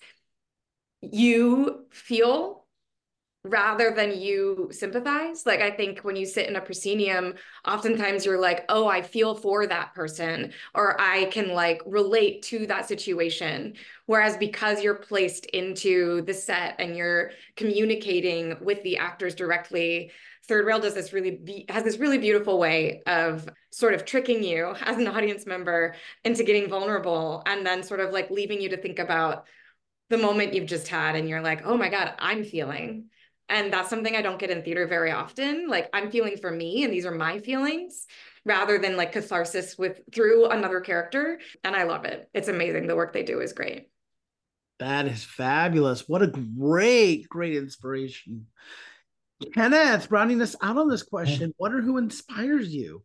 you 1.01 1.87
feel 1.91 2.58
rather 3.49 3.91
than 3.91 4.19
you 4.21 4.69
sympathize. 4.71 5.47
Like 5.47 5.61
I 5.61 5.71
think 5.71 6.01
when 6.01 6.17
you 6.17 6.27
sit 6.27 6.49
in 6.49 6.57
a 6.57 6.61
proscenium, 6.61 7.35
oftentimes 7.67 8.25
you're 8.25 8.41
like, 8.41 8.65
oh, 8.69 8.87
I 8.87 9.03
feel 9.03 9.35
for 9.35 9.67
that 9.67 9.95
person, 9.95 10.53
or 10.75 11.01
I 11.01 11.27
can 11.27 11.55
like 11.55 11.83
relate 11.87 12.43
to 12.45 12.67
that 12.67 12.89
situation. 12.89 13.75
Whereas 14.07 14.37
because 14.37 14.83
you're 14.83 14.95
placed 14.95 15.47
into 15.47 16.23
the 16.23 16.35
set 16.35 16.77
and 16.79 16.97
you're 16.97 17.33
communicating 17.57 18.57
with 18.61 18.83
the 18.83 18.99
actors 18.99 19.35
directly, 19.35 20.13
Third 20.47 20.65
Rail 20.65 20.81
does 20.81 20.95
this 20.95 21.13
really 21.13 21.33
be- 21.33 21.67
has 21.69 21.85
this 21.85 21.99
really 21.99 22.19
beautiful 22.19 22.59
way 22.59 23.03
of 23.07 23.49
sort 23.71 23.95
of 23.95 24.05
tricking 24.05 24.43
you 24.43 24.75
as 24.81 24.97
an 24.97 25.07
audience 25.07 25.47
member 25.47 25.95
into 26.25 26.43
getting 26.43 26.69
vulnerable 26.69 27.43
and 27.47 27.67
then 27.67 27.83
sort 27.83 28.01
of 28.01 28.13
like 28.13 28.31
leaving 28.31 28.61
you 28.61 28.71
to 28.71 28.77
think 28.79 28.99
about 28.99 29.47
the 30.09 30.17
moment 30.17 30.55
you've 30.55 30.67
just 30.67 30.89
had 30.89 31.17
and 31.17 31.29
you're 31.29 31.43
like, 31.43 31.67
oh 31.67 31.77
my 31.77 31.91
God, 31.91 32.15
I'm 32.19 32.45
feeling 32.45 33.11
and 33.49 33.73
that's 33.73 33.91
something 33.91 34.15
I 34.15 34.23
don't 34.23 34.39
get 34.39 34.51
in 34.51 34.63
theater 34.63 34.87
very 34.87 35.11
often. 35.11 35.69
Like 35.69 35.89
I'm 35.93 36.11
feeling 36.11 36.37
for 36.37 36.51
me 36.51 36.85
and 36.85 36.93
these 36.93 37.07
are 37.07 37.15
my 37.15 37.39
feelings 37.39 38.07
rather 38.45 38.79
than 38.79 38.97
like 38.97 39.13
catharsis 39.13 39.77
with 39.79 40.01
through 40.13 40.47
another 40.47 40.81
character. 40.81 41.39
And 41.65 41.75
I 41.75 41.85
love 41.85 42.05
it. 42.05 42.29
It's 42.35 42.49
amazing. 42.49 42.87
The 42.87 42.97
work 42.97 43.13
they 43.13 43.23
do 43.23 43.41
is 43.41 43.53
great. 43.53 43.89
That 44.79 45.07
is 45.07 45.25
fabulous. 45.25 46.09
What 46.09 46.23
a 46.23 46.29
great, 46.29 47.29
great 47.29 47.57
inspiration. 47.57 48.47
Kenneth, 49.55 50.11
rounding 50.11 50.41
us 50.41 50.57
out 50.63 50.77
on 50.77 50.89
this 50.89 51.03
question, 51.03 51.55
what 51.57 51.73
or 51.73 51.81
who 51.81 51.97
inspires 51.97 52.73
you? 52.75 53.03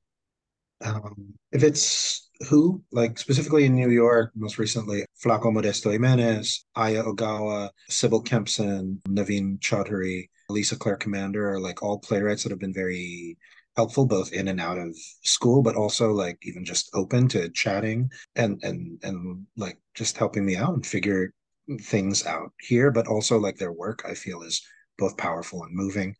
Um, 0.83 1.33
if 1.51 1.63
it's 1.63 2.29
who, 2.45 2.83
like 2.91 3.17
specifically 3.17 3.65
in 3.65 3.75
New 3.75 3.89
York, 3.89 4.31
most 4.35 4.57
recently, 4.57 5.05
Flaco 5.23 5.51
Modesto 5.51 5.91
Jimenez, 5.91 6.65
Aya 6.75 7.03
Ogawa, 7.03 7.69
Sybil 7.89 8.21
Kempson, 8.21 9.01
Naveen 9.07 9.59
Chaudhuri, 9.59 10.29
Lisa 10.49 10.75
Claire 10.75 10.97
Commander 10.97 11.49
are 11.53 11.59
like 11.59 11.81
all 11.81 11.99
playwrights 11.99 12.43
that 12.43 12.51
have 12.51 12.59
been 12.59 12.73
very 12.73 13.37
helpful 13.75 14.05
both 14.05 14.31
in 14.33 14.47
and 14.49 14.61
out 14.61 14.77
of 14.77 14.95
school 15.23 15.63
but 15.63 15.75
also 15.75 16.11
like 16.11 16.37
even 16.43 16.63
just 16.63 16.91
open 16.93 17.27
to 17.27 17.49
chatting 17.49 18.07
and 18.35 18.61
and 18.63 18.99
and 19.03 19.47
like 19.57 19.79
just 19.95 20.15
helping 20.15 20.45
me 20.45 20.55
out 20.55 20.73
and 20.75 20.85
figure 20.85 21.33
things 21.81 22.23
out 22.27 22.51
here 22.59 22.91
but 22.91 23.07
also 23.07 23.39
like 23.39 23.57
their 23.57 23.71
work 23.71 24.03
i 24.07 24.13
feel 24.13 24.43
is 24.43 24.61
both 24.97 25.17
powerful 25.17 25.63
and 25.63 25.75
moving. 25.75 26.15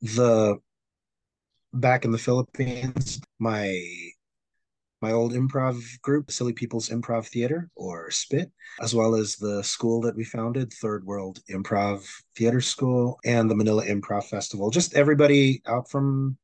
The 0.00 0.58
back 1.72 2.04
in 2.04 2.12
the 2.12 2.18
philippines 2.18 3.20
my 3.38 3.82
my 5.02 5.12
old 5.12 5.32
improv 5.32 6.00
group, 6.00 6.30
Silly 6.30 6.52
People's 6.52 6.88
Improv 6.88 7.26
Theater, 7.26 7.68
or 7.74 8.10
SPIT, 8.10 8.52
as 8.80 8.94
well 8.94 9.16
as 9.16 9.36
the 9.36 9.62
school 9.62 10.00
that 10.02 10.14
we 10.16 10.24
founded, 10.24 10.72
Third 10.72 11.04
World 11.04 11.40
Improv 11.50 12.08
Theater 12.36 12.60
School, 12.60 13.18
and 13.24 13.50
the 13.50 13.56
Manila 13.56 13.84
Improv 13.84 14.24
Festival. 14.24 14.70
Just 14.70 14.94
everybody 14.94 15.60
out 15.66 15.90
from 15.90 16.38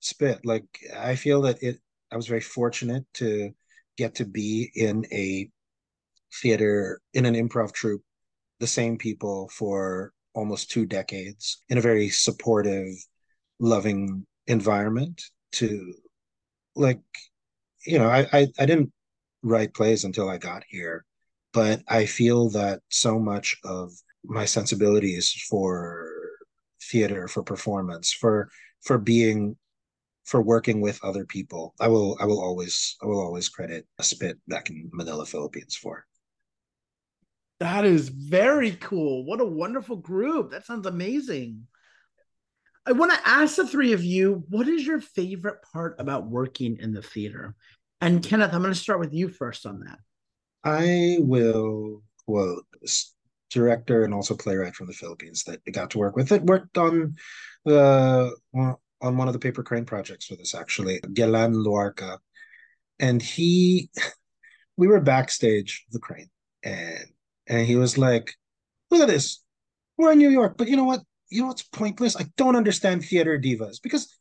SPIT. 0.00 0.46
Like, 0.46 0.64
I 0.96 1.16
feel 1.16 1.42
that 1.42 1.60
it, 1.62 1.80
I 2.12 2.16
was 2.16 2.28
very 2.28 2.40
fortunate 2.40 3.04
to 3.14 3.50
get 3.96 4.14
to 4.14 4.24
be 4.24 4.70
in 4.76 5.04
a 5.12 5.50
theater, 6.40 7.00
in 7.14 7.26
an 7.26 7.34
improv 7.34 7.72
troupe, 7.72 8.04
the 8.60 8.66
same 8.66 8.96
people 8.96 9.48
for 9.52 10.12
almost 10.34 10.70
two 10.70 10.86
decades 10.86 11.64
in 11.68 11.78
a 11.78 11.82
very 11.82 12.08
supportive, 12.08 12.92
loving 13.58 14.24
environment 14.46 15.20
to 15.50 15.94
like 16.76 17.00
you 17.88 17.98
know, 17.98 18.08
I, 18.08 18.26
I, 18.32 18.46
I 18.58 18.66
didn't 18.66 18.92
write 19.42 19.72
plays 19.72 20.04
until 20.04 20.28
I 20.28 20.36
got 20.36 20.62
here, 20.68 21.06
but 21.54 21.80
I 21.88 22.04
feel 22.04 22.50
that 22.50 22.80
so 22.90 23.18
much 23.18 23.56
of 23.64 23.92
my 24.24 24.44
sensibilities 24.44 25.30
for 25.48 26.06
theater, 26.90 27.28
for 27.28 27.42
performance, 27.42 28.12
for 28.12 28.50
for 28.82 28.98
being 28.98 29.56
for 30.24 30.42
working 30.42 30.82
with 30.82 31.02
other 31.02 31.24
people. 31.24 31.74
I 31.80 31.88
will 31.88 32.18
I 32.20 32.26
will 32.26 32.42
always 32.42 32.96
I 33.02 33.06
will 33.06 33.20
always 33.20 33.48
credit 33.48 33.86
a 33.98 34.02
spit 34.02 34.36
back 34.46 34.68
in 34.68 34.90
Manila, 34.92 35.24
Philippines 35.24 35.74
for. 35.74 36.04
That 37.60 37.86
is 37.86 38.10
very 38.10 38.72
cool. 38.72 39.24
What 39.24 39.40
a 39.40 39.46
wonderful 39.46 39.96
group. 39.96 40.50
That 40.50 40.66
sounds 40.66 40.86
amazing. 40.86 41.66
I 42.86 42.92
want 42.92 43.12
to 43.12 43.28
ask 43.28 43.56
the 43.56 43.66
three 43.66 43.92
of 43.92 44.02
you, 44.02 44.44
what 44.48 44.66
is 44.66 44.86
your 44.86 45.00
favorite 45.00 45.60
part 45.72 45.96
about 45.98 46.30
working 46.30 46.78
in 46.80 46.94
the 46.94 47.02
theater? 47.02 47.54
And 48.00 48.22
Kenneth, 48.22 48.52
I'm 48.52 48.62
going 48.62 48.72
to 48.72 48.78
start 48.78 49.00
with 49.00 49.12
you 49.12 49.28
first 49.28 49.66
on 49.66 49.80
that. 49.80 49.98
I 50.64 51.18
will 51.20 52.02
quote 52.26 52.66
director 53.50 54.04
and 54.04 54.12
also 54.12 54.36
playwright 54.36 54.74
from 54.74 54.86
the 54.86 54.92
Philippines 54.92 55.44
that 55.44 55.60
I 55.66 55.70
got 55.70 55.90
to 55.90 55.98
work 55.98 56.16
with. 56.16 56.30
It 56.32 56.42
worked 56.42 56.78
on 56.78 57.16
the 57.64 58.34
on 58.54 59.16
one 59.16 59.28
of 59.28 59.32
the 59.32 59.38
paper 59.38 59.62
Kraine 59.62 59.86
projects 59.86 60.26
for 60.26 60.36
this 60.36 60.54
actually, 60.54 61.00
Guelan 61.00 61.54
Luarca, 61.54 62.18
and 62.98 63.22
he, 63.22 63.90
we 64.76 64.88
were 64.88 65.00
backstage 65.00 65.86
the 65.92 66.00
Kraine, 66.00 66.30
and 66.64 67.04
and 67.46 67.66
he 67.66 67.76
was 67.76 67.96
like, 67.96 68.34
"Look 68.90 69.00
at 69.00 69.08
this, 69.08 69.42
we're 69.96 70.12
in 70.12 70.18
New 70.18 70.30
York, 70.30 70.56
but 70.58 70.68
you 70.68 70.76
know 70.76 70.84
what? 70.84 71.02
you 71.30 71.42
know 71.42 71.48
what's 71.48 71.62
pointless? 71.62 72.16
I 72.16 72.26
don't 72.36 72.56
understand 72.56 73.04
theater 73.04 73.38
divas 73.38 73.82
because 73.82 74.17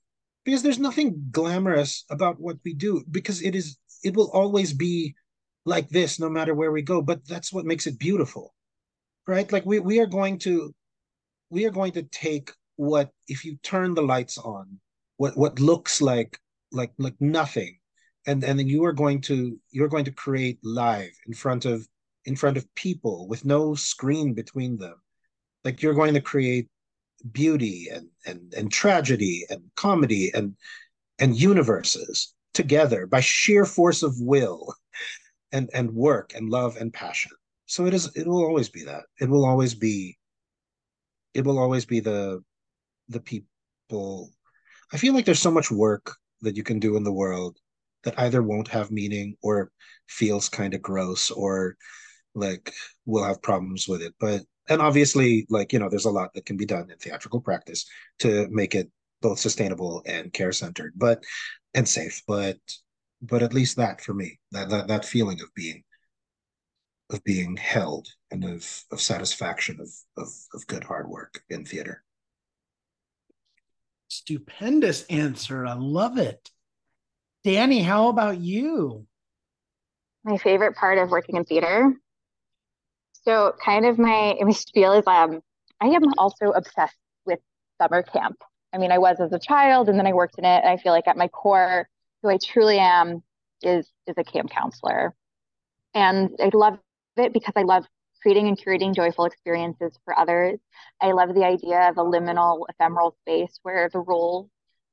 because 0.47 0.63
there's 0.63 0.79
nothing 0.79 1.27
glamorous 1.29 2.05
about 2.09 2.39
what 2.39 2.55
we 2.63 2.73
do 2.73 3.03
because 3.11 3.41
it 3.43 3.53
is 3.53 3.77
it 4.03 4.15
will 4.15 4.31
always 4.31 4.71
be 4.71 5.13
like 5.65 5.89
this 5.89 6.19
no 6.19 6.29
matter 6.29 6.55
where 6.55 6.71
we 6.71 6.81
go 6.81 7.01
but 7.01 7.19
that's 7.27 7.51
what 7.51 7.65
makes 7.65 7.85
it 7.85 7.99
beautiful 7.99 8.53
right? 9.27 9.51
Like 9.51 9.65
we 9.65 9.79
we 9.79 9.99
are 9.99 10.07
going 10.07 10.39
to 10.39 10.73
we 11.49 11.65
are 11.65 11.71
going 11.71 11.91
to 11.93 12.03
take 12.03 12.51
what 12.77 13.11
if 13.27 13.43
you 13.45 13.57
turn 13.61 13.93
the 13.93 14.01
lights 14.01 14.37
on 14.37 14.79
what 15.17 15.37
what 15.37 15.59
looks 15.59 16.01
like 16.01 16.39
like 16.71 16.93
like 16.97 17.15
nothing 17.19 17.77
and 18.25 18.43
and 18.43 18.57
then 18.57 18.67
you 18.67 18.85
are 18.85 18.93
going 18.93 19.21
to 19.21 19.59
you're 19.71 19.89
going 19.89 20.05
to 20.05 20.11
create 20.11 20.59
live 20.63 21.11
in 21.27 21.33
front 21.33 21.65
of 21.65 21.87
in 22.25 22.35
front 22.35 22.57
of 22.57 22.73
people 22.75 23.27
with 23.27 23.45
no 23.45 23.75
screen 23.75 24.33
between 24.33 24.77
them. 24.77 24.95
Like 25.63 25.81
you're 25.81 25.93
going 25.93 26.13
to 26.13 26.21
create 26.21 26.67
beauty 27.31 27.87
and 27.91 28.07
and 28.25 28.53
and 28.53 28.71
tragedy 28.71 29.45
and 29.49 29.61
comedy 29.75 30.31
and 30.33 30.55
and 31.19 31.39
universes 31.39 32.33
together 32.53 33.07
by 33.07 33.19
sheer 33.19 33.65
force 33.65 34.03
of 34.03 34.13
will 34.19 34.73
and 35.51 35.69
and 35.73 35.91
work 35.93 36.33
and 36.35 36.49
love 36.49 36.77
and 36.77 36.93
passion. 36.93 37.31
So 37.65 37.85
it 37.85 37.93
is 37.93 38.15
it 38.15 38.27
will 38.27 38.45
always 38.45 38.69
be 38.69 38.83
that. 38.85 39.03
It 39.19 39.29
will 39.29 39.45
always 39.45 39.73
be 39.73 40.17
it 41.33 41.45
will 41.45 41.59
always 41.59 41.85
be 41.85 41.99
the 41.99 42.43
the 43.09 43.19
people. 43.19 44.31
I 44.93 44.97
feel 44.97 45.13
like 45.13 45.25
there's 45.25 45.39
so 45.39 45.51
much 45.51 45.71
work 45.71 46.15
that 46.41 46.55
you 46.55 46.63
can 46.63 46.79
do 46.79 46.95
in 46.97 47.03
the 47.03 47.13
world 47.13 47.57
that 48.03 48.17
either 48.19 48.41
won't 48.41 48.67
have 48.69 48.91
meaning 48.91 49.35
or 49.41 49.71
feels 50.07 50.49
kind 50.49 50.73
of 50.73 50.81
gross 50.81 51.31
or 51.31 51.75
like 52.35 52.71
will 53.05 53.23
have 53.23 53.41
problems 53.41 53.87
with 53.87 54.01
it. 54.01 54.13
But 54.19 54.43
and 54.69 54.81
obviously 54.81 55.45
like 55.49 55.73
you 55.73 55.79
know 55.79 55.89
there's 55.89 56.05
a 56.05 56.11
lot 56.11 56.33
that 56.33 56.45
can 56.45 56.57
be 56.57 56.65
done 56.65 56.89
in 56.89 56.97
theatrical 56.97 57.41
practice 57.41 57.85
to 58.19 58.47
make 58.49 58.75
it 58.75 58.89
both 59.21 59.39
sustainable 59.39 60.03
and 60.05 60.33
care 60.33 60.51
centered 60.51 60.93
but 60.95 61.23
and 61.73 61.87
safe. 61.87 62.21
But 62.27 62.57
but 63.21 63.43
at 63.43 63.53
least 63.53 63.77
that 63.77 64.01
for 64.01 64.13
me 64.13 64.39
that 64.51 64.69
that, 64.69 64.87
that 64.87 65.05
feeling 65.05 65.41
of 65.41 65.53
being 65.55 65.83
of 67.09 67.23
being 67.23 67.55
held 67.55 68.07
and 68.31 68.43
of 68.43 68.83
of 68.91 69.01
satisfaction 69.01 69.79
of 69.79 69.89
of, 70.17 70.27
of 70.53 70.67
good 70.67 70.83
hard 70.83 71.07
work 71.09 71.41
in 71.49 71.65
theater. 71.65 72.03
Stupendous 74.09 75.05
answer. 75.07 75.65
I 75.65 75.73
love 75.73 76.17
it. 76.17 76.49
Dani 77.45 77.83
how 77.83 78.09
about 78.09 78.39
you? 78.39 79.05
My 80.23 80.37
favorite 80.37 80.75
part 80.75 80.97
of 80.97 81.09
working 81.09 81.37
in 81.37 81.45
theater 81.45 81.93
so 83.27 83.53
kind 83.63 83.85
of 83.85 83.99
my 83.99 84.35
my 84.39 84.51
spiel 84.51 84.93
is 84.93 85.05
um 85.05 85.41
I 85.81 85.87
am 85.87 86.13
also 86.17 86.51
obsessed 86.51 86.97
with 87.25 87.39
summer 87.79 88.01
camp. 88.01 88.37
I 88.73 88.77
mean, 88.77 88.91
I 88.91 88.97
was 88.97 89.19
as 89.19 89.31
a 89.33 89.39
child 89.39 89.89
and 89.89 89.99
then 89.99 90.07
I 90.07 90.13
worked 90.13 90.37
in 90.37 90.45
it. 90.45 90.63
And 90.63 90.69
I 90.69 90.77
feel 90.77 90.91
like 90.91 91.07
at 91.07 91.17
my 91.17 91.27
core, 91.27 91.87
who 92.21 92.29
I 92.29 92.37
truly 92.43 92.79
am 92.79 93.21
is 93.61 93.87
is 94.07 94.15
a 94.17 94.23
camp 94.23 94.49
counselor. 94.49 95.13
And 95.93 96.35
I 96.41 96.49
love 96.53 96.79
it 97.17 97.33
because 97.33 97.53
I 97.55 97.63
love 97.63 97.85
creating 98.21 98.47
and 98.47 98.57
curating 98.57 98.95
joyful 98.95 99.25
experiences 99.25 99.97
for 100.05 100.17
others. 100.17 100.59
I 101.01 101.11
love 101.11 101.33
the 101.35 101.45
idea 101.45 101.89
of 101.89 101.97
a 101.97 102.03
liminal 102.03 102.65
ephemeral 102.69 103.15
space 103.21 103.59
where 103.63 103.89
the 103.91 103.99
roles 103.99 104.49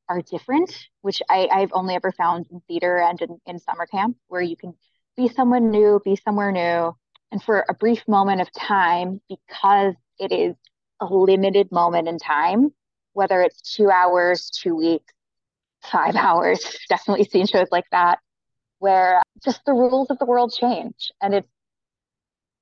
are 0.08 0.20
different, 0.22 0.88
which 1.02 1.22
I, 1.30 1.48
I've 1.50 1.72
only 1.72 1.94
ever 1.94 2.12
found 2.12 2.46
in 2.50 2.60
theater 2.68 2.98
and 2.98 3.20
in, 3.22 3.40
in 3.46 3.58
summer 3.58 3.86
camp, 3.86 4.16
where 4.28 4.42
you 4.42 4.56
can 4.56 4.74
be 5.16 5.28
someone 5.28 5.70
new, 5.70 6.00
be 6.04 6.16
somewhere 6.16 6.52
new, 6.52 6.94
and 7.34 7.42
for 7.42 7.64
a 7.68 7.74
brief 7.74 8.00
moment 8.06 8.40
of 8.40 8.48
time, 8.52 9.20
because 9.28 9.94
it 10.20 10.30
is 10.30 10.54
a 11.00 11.04
limited 11.04 11.72
moment 11.72 12.06
in 12.06 12.16
time, 12.16 12.72
whether 13.12 13.42
it's 13.42 13.74
two 13.74 13.90
hours, 13.90 14.50
two 14.50 14.76
weeks, 14.76 15.12
five 15.82 16.14
hours, 16.28 16.78
definitely 16.88 17.24
seen 17.24 17.48
shows 17.48 17.66
like 17.72 17.86
that, 17.90 18.20
where 18.78 19.20
just 19.44 19.64
the 19.66 19.72
rules 19.72 20.10
of 20.10 20.18
the 20.20 20.24
world 20.24 20.54
change. 20.56 21.10
And 21.20 21.34
it's 21.34 21.48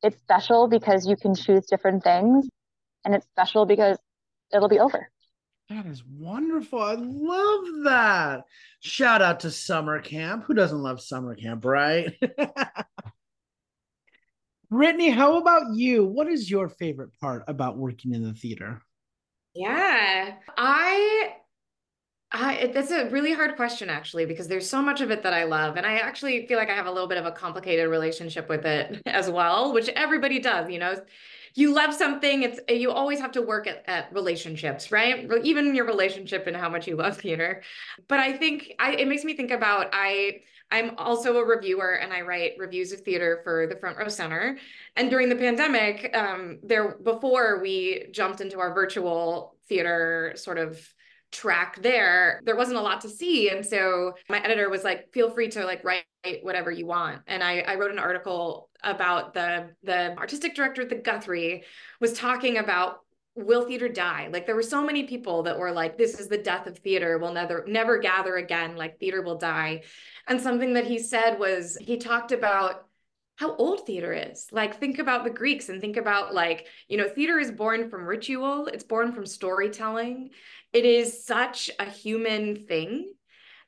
it's 0.02 0.18
special 0.22 0.68
because 0.68 1.06
you 1.06 1.16
can 1.16 1.34
choose 1.34 1.66
different 1.66 2.02
things, 2.02 2.48
and 3.04 3.14
it's 3.14 3.26
special 3.26 3.66
because 3.66 3.98
it'll 4.54 4.70
be 4.70 4.80
over. 4.80 5.10
That 5.68 5.84
is 5.84 6.02
wonderful. 6.02 6.80
I 6.80 6.94
love 6.94 7.64
that. 7.84 8.44
Shout 8.80 9.20
out 9.20 9.40
to 9.40 9.50
summer 9.50 10.00
camp. 10.00 10.44
Who 10.44 10.54
doesn't 10.54 10.82
love 10.82 11.02
summer 11.02 11.34
camp, 11.34 11.66
right? 11.66 12.14
Brittany, 14.72 15.10
how 15.10 15.36
about 15.36 15.74
you? 15.74 16.02
What 16.02 16.28
is 16.28 16.50
your 16.50 16.70
favorite 16.70 17.10
part 17.20 17.44
about 17.46 17.76
working 17.76 18.14
in 18.14 18.24
the 18.24 18.32
theater? 18.32 18.80
Yeah, 19.54 20.36
I 20.56 21.34
I, 22.34 22.70
that's 22.72 22.90
a 22.90 23.10
really 23.10 23.34
hard 23.34 23.56
question, 23.56 23.90
actually, 23.90 24.24
because 24.24 24.48
there's 24.48 24.66
so 24.66 24.80
much 24.80 25.02
of 25.02 25.10
it 25.10 25.22
that 25.24 25.34
I 25.34 25.44
love. 25.44 25.76
And 25.76 25.84
I 25.84 25.96
actually 25.98 26.46
feel 26.46 26.56
like 26.56 26.70
I 26.70 26.74
have 26.74 26.86
a 26.86 26.90
little 26.90 27.06
bit 27.06 27.18
of 27.18 27.26
a 27.26 27.32
complicated 27.32 27.90
relationship 27.90 28.48
with 28.48 28.64
it 28.64 29.02
as 29.06 29.28
well, 29.28 29.74
which 29.74 29.90
everybody 29.90 30.38
does, 30.38 30.70
you 30.70 30.78
know. 30.78 30.96
You 31.54 31.74
love 31.74 31.92
something, 31.92 32.42
it's 32.42 32.58
you 32.66 32.90
always 32.90 33.20
have 33.20 33.32
to 33.32 33.42
work 33.42 33.66
at, 33.66 33.84
at 33.86 34.10
relationships, 34.14 34.90
right? 34.90 35.30
Even 35.44 35.74
your 35.74 35.84
relationship 35.84 36.46
and 36.46 36.56
how 36.56 36.70
much 36.70 36.88
you 36.88 36.96
love 36.96 37.18
theater. 37.18 37.62
But 38.08 38.20
I 38.20 38.38
think 38.38 38.72
I 38.78 38.92
it 38.92 39.06
makes 39.06 39.22
me 39.22 39.36
think 39.36 39.50
about 39.50 39.90
I 39.92 40.40
I'm 40.72 40.94
also 40.96 41.36
a 41.36 41.44
reviewer 41.44 41.98
and 42.00 42.12
I 42.12 42.22
write 42.22 42.52
reviews 42.58 42.92
of 42.92 43.02
theater 43.02 43.40
for 43.44 43.66
the 43.66 43.76
Front 43.76 43.98
Row 43.98 44.08
Center. 44.08 44.58
And 44.96 45.10
during 45.10 45.28
the 45.28 45.36
pandemic, 45.36 46.10
um, 46.16 46.58
there 46.62 46.96
before 46.96 47.60
we 47.60 48.06
jumped 48.10 48.40
into 48.40 48.58
our 48.58 48.74
virtual 48.74 49.54
theater 49.68 50.32
sort 50.34 50.58
of 50.58 50.80
track 51.30 51.80
there 51.80 52.42
there 52.44 52.56
wasn't 52.56 52.76
a 52.76 52.80
lot 52.80 53.00
to 53.00 53.08
see 53.08 53.48
and 53.48 53.64
so 53.64 54.12
my 54.28 54.38
editor 54.44 54.68
was 54.68 54.84
like 54.84 55.10
feel 55.14 55.30
free 55.30 55.48
to 55.48 55.64
like 55.64 55.82
write 55.82 56.04
whatever 56.42 56.70
you 56.70 56.84
want 56.84 57.22
and 57.26 57.42
i 57.42 57.60
i 57.60 57.74
wrote 57.74 57.90
an 57.90 57.98
article 57.98 58.68
about 58.84 59.32
the 59.32 59.70
the 59.82 60.14
artistic 60.18 60.54
director 60.54 60.82
at 60.82 60.90
the 60.90 60.94
guthrie 60.94 61.64
was 62.00 62.12
talking 62.12 62.58
about 62.58 62.98
will 63.34 63.66
theater 63.66 63.88
die 63.88 64.28
like 64.30 64.44
there 64.44 64.54
were 64.54 64.62
so 64.62 64.84
many 64.84 65.04
people 65.04 65.42
that 65.42 65.58
were 65.58 65.72
like 65.72 65.96
this 65.96 66.20
is 66.20 66.28
the 66.28 66.36
death 66.36 66.66
of 66.66 66.78
theater 66.78 67.16
we'll 67.16 67.32
never 67.32 67.64
never 67.66 67.96
gather 67.98 68.36
again 68.36 68.76
like 68.76 69.00
theater 69.00 69.22
will 69.22 69.38
die 69.38 69.82
and 70.28 70.40
something 70.40 70.74
that 70.74 70.86
he 70.86 70.98
said 70.98 71.38
was 71.38 71.76
he 71.80 71.96
talked 71.96 72.30
about 72.30 72.86
how 73.36 73.56
old 73.56 73.86
theater 73.86 74.12
is. 74.12 74.46
Like, 74.52 74.78
think 74.78 74.98
about 74.98 75.24
the 75.24 75.30
Greeks 75.30 75.68
and 75.68 75.80
think 75.80 75.96
about, 75.96 76.34
like, 76.34 76.66
you 76.88 76.96
know, 76.96 77.08
theater 77.08 77.38
is 77.38 77.50
born 77.50 77.90
from 77.90 78.06
ritual, 78.06 78.66
it's 78.66 78.84
born 78.84 79.12
from 79.12 79.26
storytelling. 79.26 80.30
It 80.72 80.84
is 80.84 81.24
such 81.24 81.70
a 81.78 81.84
human 81.84 82.54
thing 82.66 83.12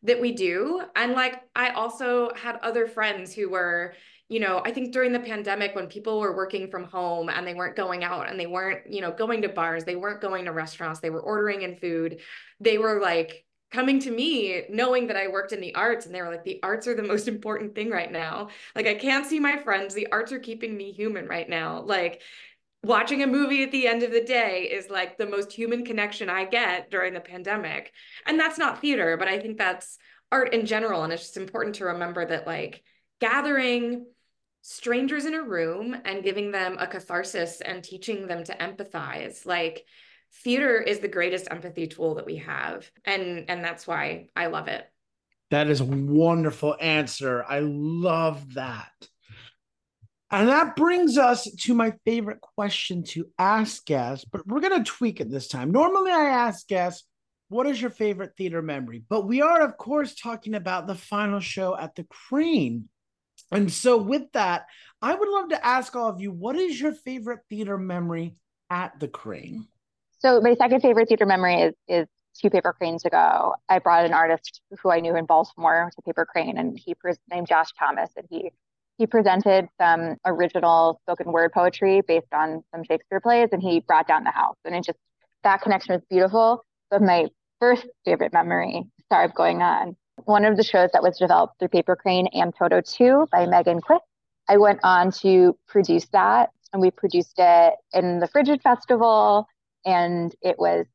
that 0.03 0.20
we 0.20 0.33
do. 0.33 0.83
And, 0.94 1.12
like, 1.12 1.42
I 1.57 1.70
also 1.70 2.33
had 2.35 2.57
other 2.57 2.87
friends 2.87 3.35
who 3.35 3.48
were, 3.48 3.94
you 4.29 4.41
know, 4.41 4.63
I 4.65 4.71
think 4.71 4.93
during 4.93 5.13
the 5.13 5.21
pandemic 5.21 5.75
when 5.75 5.87
people 5.87 6.19
were 6.19 6.35
working 6.35 6.71
from 6.71 6.85
home 6.85 7.29
and 7.29 7.47
they 7.47 7.55
weren't 7.55 7.77
going 7.77 8.05
out 8.05 8.29
and 8.29 8.41
they 8.41 8.47
weren't, 8.47 8.91
you 8.91 9.01
know, 9.01 9.13
going 9.13 9.43
to 9.43 9.49
bars, 9.49 9.85
they 9.85 9.97
weren't 9.97 10.23
going 10.23 10.47
to 10.47 10.53
restaurants, 10.53 11.01
they 11.01 11.11
were 11.11 11.21
ordering 11.21 11.63
in 11.63 11.77
food, 11.77 12.21
they 12.61 12.79
were 12.79 13.01
like, 13.01 13.45
coming 13.75 13.99
to 13.99 14.11
me 14.11 14.63
knowing 14.71 15.09
that 15.09 15.17
I 15.17 15.27
worked 15.27 15.53
in 15.53 15.61
the 15.61 15.75
arts 15.75 16.07
and 16.07 16.15
they 16.15 16.23
were 16.23 16.31
like 16.31 16.45
the 16.45 16.61
arts 16.63 16.87
are 16.87 16.95
the 16.95 17.03
most 17.13 17.27
important 17.27 17.75
thing 17.75 17.91
right 17.91 18.11
now. 18.11 18.49
Like 18.77 18.87
I 18.87 18.95
can't 18.95 19.27
see 19.27 19.41
my 19.41 19.57
friends, 19.59 19.95
the 19.95 20.13
arts 20.13 20.31
are 20.31 20.39
keeping 20.39 20.77
me 20.77 20.93
human 20.93 21.27
right 21.27 21.49
now. 21.49 21.83
Like 21.83 22.23
watching 22.85 23.23
a 23.23 23.27
movie 23.27 23.65
at 23.65 23.73
the 23.73 23.89
end 23.89 24.05
of 24.05 24.13
the 24.13 24.23
day 24.23 24.69
is 24.73 24.91
like 24.91 25.19
the 25.19 25.27
most 25.27 25.53
human 25.53 25.85
connection 25.85 26.31
I 26.31 26.45
get 26.45 26.91
during 26.91 27.15
the 27.15 27.21
pandemic. 27.21 27.93
And 28.27 28.39
that's 28.39 28.59
not 28.59 28.81
theater, 28.81 29.17
but 29.17 29.27
I 29.27 29.41
think 29.41 29.59
that's 29.59 29.99
art 30.31 30.55
in 30.55 30.67
general 30.67 31.03
and 31.03 31.13
it's 31.13 31.23
just 31.23 31.37
important 31.37 31.77
to 31.77 31.87
remember 31.87 32.25
that 32.25 32.47
like 32.47 32.83
gathering 33.21 34.07
strangers 34.66 35.27
in 35.27 35.35
a 35.35 35.42
room 35.42 35.94
and 36.07 36.24
giving 36.24 36.50
them 36.50 36.79
a 36.81 36.87
catharsis 36.87 37.61
and 37.61 37.85
teaching 37.85 38.27
them 38.27 38.42
to 38.42 38.57
empathize. 38.57 39.44
Like 39.44 39.85
theater 40.42 40.81
is 40.81 41.00
the 41.00 41.09
greatest 41.09 41.48
empathy 41.50 41.87
tool 41.87 42.14
that 42.14 42.24
we 42.24 42.37
have 42.37 42.90
and 43.05 43.44
and 43.48 43.62
that's 43.62 43.87
why 43.87 44.29
i 44.35 44.46
love 44.46 44.68
it. 44.68 44.90
That 45.50 45.68
is 45.68 45.83
a 45.83 45.85
wonderful 45.85 46.77
answer. 46.81 47.44
I 47.46 47.61
love 47.61 48.55
that. 48.55 48.90
And 50.31 50.48
that 50.48 50.77
brings 50.77 51.18
us 51.18 51.44
to 51.44 51.74
my 51.74 51.92
favorite 52.07 52.40
question 52.40 53.05
to 53.09 53.27
ask 53.38 53.85
guests 53.85 54.24
but 54.24 54.46
we're 54.46 54.61
going 54.61 54.83
to 54.83 54.90
tweak 54.90 55.20
it 55.20 55.31
this 55.31 55.46
time. 55.46 55.72
Normally 55.72 56.11
i 56.11 56.24
ask 56.24 56.66
guests 56.66 57.05
what 57.48 57.66
is 57.66 57.81
your 57.81 57.90
favorite 57.90 58.33
theater 58.38 58.62
memory? 58.62 59.05
But 59.11 59.27
we 59.27 59.42
are 59.42 59.61
of 59.61 59.77
course 59.77 60.14
talking 60.14 60.55
about 60.55 60.87
the 60.87 60.94
final 60.94 61.40
show 61.40 61.77
at 61.77 61.94
the 61.94 62.05
Kraine 62.05 62.88
and 63.53 63.73
so 63.73 63.97
with 63.97 64.31
that 64.33 64.67
i 65.03 65.15
would 65.15 65.29
love 65.29 65.49
to 65.49 65.67
ask 65.67 65.95
all 65.95 66.09
of 66.09 66.21
you 66.21 66.31
what 66.31 66.57
is 66.57 66.81
your 66.81 66.93
favorite 66.93 67.41
theater 67.49 67.79
memory 67.79 68.37
at 68.71 68.99
the 69.01 69.09
Kraine 69.09 69.67
so 70.19 70.41
my 70.41 70.55
second 70.55 70.81
favorite 70.81 71.09
theater 71.09 71.27
memory 71.27 71.57
is 71.63 71.75
is 71.89 72.07
two 72.41 72.51
paper 72.51 72.75
Kraines 72.81 73.05
ago. 73.05 73.55
I 73.69 73.79
brought 73.79 74.05
an 74.05 74.13
artist 74.13 74.61
who 74.83 74.91
I 74.91 75.01
knew 75.01 75.17
in 75.17 75.25
Baltimore 75.25 75.91
to 75.95 76.03
Paper 76.03 76.27
Kraine, 76.27 76.59
and 76.59 76.79
he 76.79 76.95
pre- 76.95 77.15
named 77.31 77.47
Josh 77.47 77.69
Thomas, 77.79 78.11
and 78.17 78.27
he 78.31 78.51
he 78.97 79.07
presented 79.07 79.69
some 79.81 80.17
original 80.25 81.01
spoken 81.03 81.33
word 81.33 81.53
poetry 81.53 82.01
based 82.07 82.33
on 82.33 82.63
some 82.73 82.85
Shakespeare 82.85 83.21
plays, 83.21 83.49
and 83.53 83.61
he 83.61 83.81
brought 83.81 84.07
down 84.07 84.25
the 84.25 84.31
house, 84.31 84.57
and 84.65 84.75
it 84.75 84.85
just 84.85 84.99
that 85.43 85.63
connection 85.63 85.95
was 85.95 86.03
beautiful. 86.09 86.65
But 86.91 87.03
my 87.03 87.29
first 87.61 87.87
favorite 88.05 88.33
memory, 88.33 88.85
sorry, 89.11 89.29
going 89.29 89.63
on. 89.63 89.97
One 90.24 90.44
of 90.44 90.57
the 90.57 90.62
shows 90.62 90.90
that 90.92 91.03
was 91.03 91.18
developed 91.18 91.59
through 91.59 91.68
Paper 91.68 91.96
Kraine, 91.96 92.29
Am 92.35 92.53
Toto 92.53 92.81
2 92.81 93.29
by 93.33 93.46
Megan 93.46 93.81
Quick. 93.81 94.03
I 94.48 94.59
went 94.59 94.81
on 94.83 95.11
to 95.22 95.57
produce 95.66 96.07
that, 96.09 96.50
and 96.72 96.81
we 96.81 96.90
produced 96.90 97.35
it 97.38 97.74
in 97.92 98.20
the 98.20 98.29
Frigid 98.29 98.62
Festival 98.62 99.48
and 99.85 100.35
it 100.42 100.59
was 100.59 100.87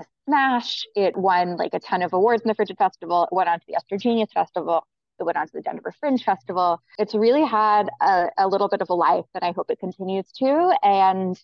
a 0.00 0.04
smash. 0.26 0.84
It 0.96 1.16
won 1.16 1.56
like 1.56 1.74
a 1.74 1.80
ton 1.80 2.02
of 2.02 2.12
awards 2.12 2.42
in 2.42 2.48
the 2.48 2.54
Frigid 2.54 2.78
Festival. 2.78 3.24
It 3.24 3.34
went 3.34 3.48
on 3.48 3.60
to 3.60 3.66
the 3.66 3.74
EstroGenius 3.74 4.32
Festival. 4.32 4.86
It 5.20 5.24
went 5.24 5.38
on 5.38 5.46
to 5.46 5.52
the 5.52 5.62
Denver 5.62 5.94
Fringe 6.00 6.24
Festival. 6.24 6.82
It's 6.98 7.14
really 7.14 7.44
had 7.44 7.88
a, 8.00 8.26
a 8.36 8.48
little 8.48 8.68
bit 8.68 8.80
of 8.80 8.90
a 8.90 8.94
life 8.94 9.26
that 9.34 9.42
I 9.42 9.52
hope 9.52 9.70
it 9.70 9.78
continues 9.78 10.30
to. 10.38 10.76
And 10.82 11.40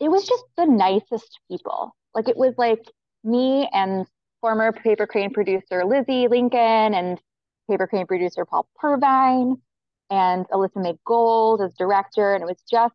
it 0.00 0.08
was 0.08 0.26
just 0.26 0.44
the 0.56 0.66
nicest 0.66 1.38
people. 1.48 1.94
Like 2.14 2.28
it 2.28 2.36
was 2.36 2.54
like 2.58 2.84
me 3.24 3.68
and 3.72 4.06
former 4.42 4.72
Paper 4.72 5.06
Kraine 5.06 5.32
producer 5.32 5.84
Lizzie 5.86 6.28
Lincoln 6.28 6.92
and 6.92 7.18
Paper 7.70 7.86
Kraine 7.86 8.06
producer 8.06 8.44
Paul 8.44 8.68
Purvine 8.76 9.56
and 10.10 10.46
Alyssa 10.50 10.82
May 10.82 10.94
Gold 11.06 11.62
as 11.62 11.72
director. 11.74 12.34
And 12.34 12.42
it 12.42 12.46
was 12.46 12.62
just 12.70 12.94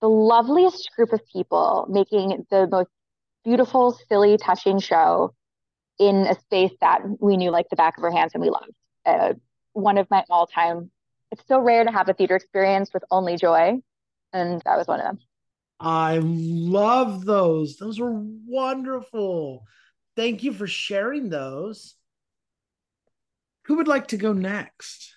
the 0.00 0.08
loveliest 0.08 0.88
group 0.96 1.12
of 1.12 1.20
people 1.30 1.86
making 1.90 2.46
the 2.50 2.66
most 2.70 2.88
beautiful, 3.44 3.98
silly, 4.08 4.38
touching 4.38 4.78
show 4.78 5.34
in 5.98 6.26
a 6.26 6.34
space 6.40 6.72
that 6.80 7.00
we 7.20 7.36
knew 7.36 7.50
like 7.50 7.68
the 7.68 7.76
back 7.76 7.98
of 7.98 8.04
our 8.04 8.10
hands 8.10 8.32
and 8.34 8.42
we 8.42 8.50
loved. 8.50 8.72
Uh, 9.04 9.34
one 9.72 9.98
of 9.98 10.08
my 10.10 10.24
all 10.30 10.46
time, 10.46 10.90
it's 11.32 11.42
so 11.48 11.58
rare 11.58 11.84
to 11.84 11.90
have 11.90 12.08
a 12.08 12.14
theater 12.14 12.36
experience 12.36 12.90
with 12.94 13.02
only 13.10 13.36
joy. 13.36 13.74
And 14.32 14.62
that 14.64 14.78
was 14.78 14.86
one 14.86 15.00
of 15.00 15.06
them. 15.06 15.18
I 15.80 16.20
love 16.22 17.24
those. 17.24 17.76
Those 17.76 17.98
were 17.98 18.12
wonderful. 18.14 19.64
Thank 20.16 20.42
you 20.42 20.52
for 20.52 20.66
sharing 20.66 21.28
those. 21.28 21.96
Who 23.66 23.76
would 23.76 23.88
like 23.88 24.08
to 24.08 24.16
go 24.16 24.32
next? 24.32 25.14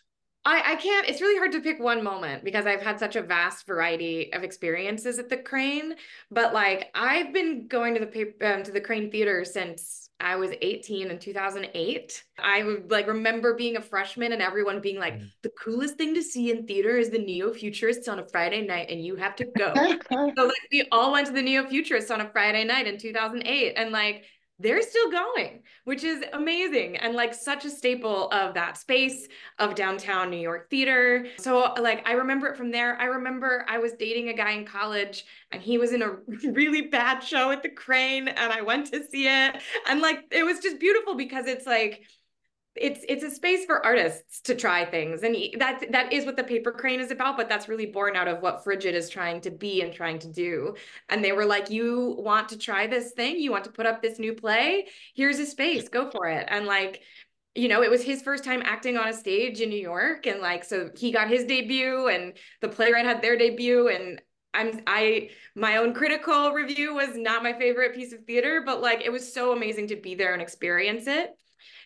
I, 0.48 0.64
I 0.66 0.76
can't, 0.78 1.10
it's 1.10 1.20
really 1.20 1.38
hard 1.38 1.52
to 1.52 1.60
pick 1.60 1.78
one 1.78 2.02
moment 2.02 2.46
because 2.46 2.66
I've 2.66 2.82
had 2.82 3.00
such 3.00 3.18
a 3.18 3.22
vast 3.22 3.68
variety 3.68 4.32
of 4.32 4.44
experiences 4.44 5.20
at 5.20 5.28
the 5.28 5.36
Kraine. 5.36 5.96
But 6.32 6.54
like, 6.54 6.90
I've 6.96 7.34
been 7.34 7.68
going 7.68 7.96
to 7.96 8.00
the 8.00 8.08
paper, 8.08 8.46
um, 8.46 8.64
to 8.64 8.72
the 8.72 8.80
Kraine 8.80 9.12
Theater 9.12 9.44
since 9.44 10.10
I 10.22 10.38
was 10.38 10.52
18 10.62 11.12
in 11.12 11.20
2008. 11.20 12.24
I 12.40 12.64
would 12.64 12.90
like 12.90 13.08
remember 13.08 13.56
being 13.56 13.76
a 13.76 13.82
freshman 13.82 14.32
and 14.32 14.42
everyone 14.42 14.80
being 14.80 15.00
like, 15.00 15.16
mm. 15.16 15.30
the 15.44 15.52
coolest 15.62 15.98
thing 15.98 16.16
to 16.16 16.24
see 16.24 16.50
in 16.50 16.66
theater 16.66 16.98
is 16.98 17.10
the 17.10 17.20
Neo 17.20 17.54
Futurists 17.54 18.08
on 18.08 18.20
a 18.20 18.28
Friday 18.30 18.66
night 18.66 18.90
and 18.90 19.04
you 19.04 19.18
have 19.18 19.36
to 19.36 19.46
go. 19.58 19.74
so 20.10 20.44
like 20.46 20.68
we 20.72 20.88
all 20.94 21.12
went 21.12 21.28
to 21.28 21.34
the 21.34 21.42
Neo 21.42 21.68
Futurists 21.68 22.10
on 22.10 22.22
a 22.22 22.30
Friday 22.30 22.64
night 22.64 22.88
in 22.88 22.98
2008. 22.98 23.74
And 23.76 23.92
like 23.92 24.24
they're 24.60 24.82
still 24.82 25.12
going, 25.12 25.62
which 25.84 26.04
is 26.04 26.24
amazing 26.34 26.98
and 26.98 27.14
like 27.14 27.34
such 27.34 27.66
a 27.66 27.70
staple 27.70 28.30
of 28.32 28.54
that 28.56 28.78
space 28.78 29.28
of 29.60 29.76
downtown 29.76 30.32
New 30.32 30.38
York 30.38 30.70
theater. 30.70 31.28
So 31.38 31.74
like 31.80 32.08
I 32.08 32.14
remember 32.14 32.48
it 32.48 32.58
from 32.58 32.72
there. 32.72 32.98
I 33.00 33.06
remember 33.06 33.66
I 33.70 33.78
was 33.78 33.94
dating 33.94 34.30
a 34.30 34.34
guy 34.34 34.52
in 34.52 34.66
college 34.66 35.26
and 35.52 35.62
he 35.62 35.78
was 35.78 35.94
in 35.94 36.02
a 36.02 36.12
really 36.52 36.88
bad 36.88 37.20
show 37.20 37.52
at 37.52 37.62
the 37.62 37.70
Kraine 37.70 38.28
and 38.28 38.52
I 38.52 38.62
went 38.62 38.88
to 38.88 39.04
see 39.08 39.28
it 39.28 39.62
and 39.88 40.02
like 40.02 40.24
it 40.32 40.44
was 40.44 40.60
just 40.60 40.80
beautiful 40.80 41.16
because 41.16 41.46
it's 41.46 41.68
like 41.68 42.04
it's 42.80 43.06
it's 43.08 43.24
a 43.24 43.32
space 43.32 43.66
for 43.66 43.86
artists 43.86 44.42
to 44.42 44.56
try 44.56 44.86
things. 44.86 45.24
And 45.24 45.36
that 45.60 45.92
that 45.92 46.14
is 46.14 46.26
what 46.26 46.36
the 46.36 46.44
paper 46.44 46.72
Kraine 46.72 47.00
is 47.00 47.12
about 47.12 47.38
but 47.38 47.50
that's 47.50 47.68
really 47.68 47.86
born 47.86 48.16
out 48.16 48.28
of 48.28 48.42
what 48.42 48.64
frigid 48.64 48.96
is 48.96 49.10
trying 49.10 49.42
to 49.42 49.52
be 49.52 49.82
and 49.82 49.94
trying 49.94 50.20
to 50.20 50.28
do. 50.28 50.76
And 51.10 51.24
they 51.24 51.32
were 51.32 51.46
like 51.46 51.70
you 51.70 52.16
want 52.18 52.50
to 52.50 52.58
try 52.58 52.88
this 52.88 53.12
thing? 53.12 53.40
You 53.40 53.52
want 53.52 53.64
to 53.66 53.72
put 53.72 53.86
up 53.86 54.02
this 54.02 54.20
new 54.20 54.34
play? 54.34 54.88
Here's 55.16 55.40
a 55.40 55.46
space. 55.46 55.90
Go 55.90 56.10
for 56.10 56.28
it. 56.28 56.46
And 56.50 56.66
like 56.66 57.02
you 57.56 57.68
know 57.68 57.82
it 57.84 57.90
was 57.90 58.04
his 58.04 58.22
first 58.22 58.44
time 58.44 58.62
acting 58.64 58.98
on 58.98 59.08
a 59.08 59.14
stage 59.14 59.62
in 59.62 59.70
new 59.70 59.80
york. 59.80 60.26
And 60.26 60.42
like 60.42 60.64
so 60.64 60.90
he 60.96 61.12
got 61.12 61.30
his 61.30 61.46
debut 61.46 62.08
and 62.08 62.34
the 62.62 62.70
playwright 62.70 63.06
had 63.06 63.22
their 63.22 63.38
debut. 63.38 63.90
And 63.90 64.22
I'm 64.54 64.82
I 64.88 65.30
my 65.56 65.78
own 65.78 65.94
critical 65.94 66.52
review 66.52 66.96
was 66.96 67.16
not 67.16 67.44
my 67.44 67.54
favorite 67.54 67.96
piece 67.96 68.14
of 68.14 68.26
theater, 68.26 68.64
but 68.66 68.82
like 68.82 69.02
it 69.02 69.12
was 69.12 69.34
so 69.34 69.52
amazing 69.54 69.88
to 69.88 69.96
be 69.96 70.16
there 70.16 70.34
and 70.34 70.42
experience 70.42 71.08
it. 71.08 71.36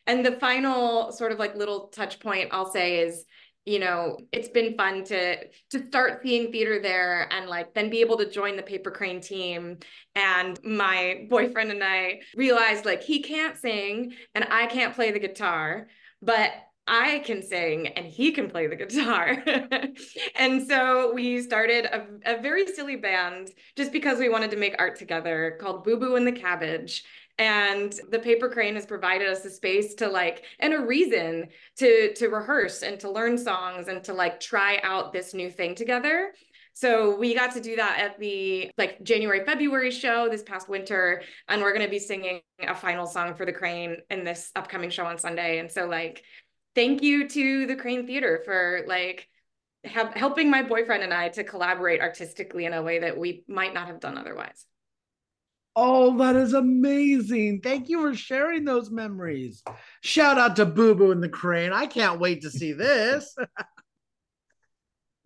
And 0.08 0.26
the 0.26 0.34
final 0.34 1.12
sort 1.12 1.32
of 1.32 1.40
like 1.40 1.56
little 1.56 1.88
touch 1.88 2.20
point 2.20 2.50
I'll 2.52 2.72
say 2.72 3.00
is, 3.00 3.26
you 3.66 3.78
know, 3.78 4.18
it's 4.32 4.50
been 4.50 4.76
fun 4.76 5.04
to 5.06 5.38
to 5.70 5.88
start 5.88 6.22
seeing 6.24 6.52
theater 6.52 6.82
there 6.82 7.32
and 7.32 7.48
like 7.48 7.74
then 7.74 7.90
be 7.90 8.02
able 8.02 8.18
to 8.18 8.30
join 8.30 8.56
the 8.56 8.64
paper 8.64 8.92
Kraine 8.92 9.22
team. 9.22 9.78
And 10.16 10.60
my 10.64 11.28
boyfriend 11.30 11.72
and 11.72 11.84
I 11.84 12.22
realized 12.36 12.86
like 12.86 13.04
he 13.04 13.22
can't 13.22 13.58
sing 13.58 14.14
and 14.34 14.48
I 14.50 14.66
can't 14.66 14.96
play 14.96 15.12
the 15.12 15.20
guitar, 15.20 15.88
but 16.22 16.52
I 16.88 17.20
can 17.20 17.44
sing 17.44 17.88
and 17.88 18.06
he 18.06 18.32
can 18.32 18.50
play 18.50 18.68
the 18.68 18.76
guitar. 18.76 19.44
and 20.36 20.68
so 20.68 21.14
we 21.14 21.42
started 21.42 21.86
a, 21.86 22.08
a, 22.26 22.42
very 22.42 22.66
silly 22.68 22.96
band 22.96 23.52
just 23.78 23.92
because 23.92 24.18
we 24.18 24.30
wanted 24.30 24.52
to 24.52 24.58
make 24.58 24.76
art 24.80 24.98
together 24.98 25.58
called 25.62 25.84
Boo 25.84 25.98
Boo 25.98 26.16
and 26.16 26.26
the 26.26 26.32
Cabbage 26.32 27.04
and 27.38 27.94
the 28.10 28.20
paper 28.20 28.50
Kraine 28.50 28.76
has 28.76 28.86
provided 28.86 29.28
us 29.28 29.44
a 29.46 29.50
space 29.50 29.96
to 29.96 30.08
like 30.08 30.44
and 30.60 30.74
a 30.74 30.80
reason 30.80 31.48
to 31.78 32.14
to 32.16 32.28
rehearse 32.28 32.84
and 32.84 33.00
to 33.00 33.12
learn 33.12 33.38
songs 33.38 33.88
and 33.88 34.04
to 34.04 34.14
like 34.14 34.40
try 34.40 34.80
out 34.84 35.14
this 35.14 35.34
new 35.34 35.50
thing 35.50 35.76
together. 35.76 36.34
So 36.74 37.18
we 37.18 37.36
got 37.36 37.54
to 37.54 37.62
do 37.62 37.76
that 37.76 38.00
at 38.00 38.20
the 38.20 38.72
like 38.78 39.04
January 39.04 39.44
February 39.46 39.92
show 39.92 40.30
this 40.30 40.44
past 40.44 40.70
winter. 40.70 41.22
And 41.48 41.62
we're 41.62 41.74
going 41.74 41.86
to 41.86 41.92
be 41.92 42.00
singing 42.00 42.42
a 42.60 42.74
final 42.74 43.06
song 43.06 43.36
for 43.36 43.46
the 43.46 43.54
Kraine 43.54 43.98
in 44.10 44.24
this 44.24 44.52
upcoming 44.56 44.90
show 44.90 45.06
on 45.06 45.18
Sunday. 45.18 45.60
And 45.60 45.70
so 45.70 45.86
like 45.86 46.24
thank 46.76 47.02
you 47.02 47.28
to 47.28 47.66
the 47.66 47.76
Kraine 47.76 48.08
theater 48.08 48.42
for 48.46 48.84
like 48.88 49.28
have, 49.84 50.14
helping 50.14 50.50
my 50.50 50.62
boyfriend 50.64 51.04
and 51.04 51.14
I 51.14 51.30
to 51.30 51.44
collaborate 51.44 52.02
artistically 52.02 52.66
in 52.66 52.74
a 52.74 52.82
way 52.82 53.00
that 53.00 53.18
we 53.18 53.44
might 53.48 53.74
not 53.74 53.88
have 53.88 54.00
done 54.00 54.18
otherwise 54.18 54.66
Oh, 55.76 56.18
that 56.18 56.36
is 56.36 56.54
amazing. 56.54 57.62
Thank 57.62 57.88
you 57.88 58.02
for 58.02 58.16
sharing 58.16 58.66
those 58.66 58.92
memories. 58.92 59.64
Shout 60.02 60.38
out 60.38 60.58
to 60.58 60.66
Boo 60.66 60.96
Boo 60.96 61.12
and 61.12 61.24
the 61.24 61.30
Crane. 61.30 61.72
I 61.72 61.86
can't 61.86 62.20
wait 62.20 62.42
to 62.42 62.52
see 62.52 62.74
this. 62.74 63.34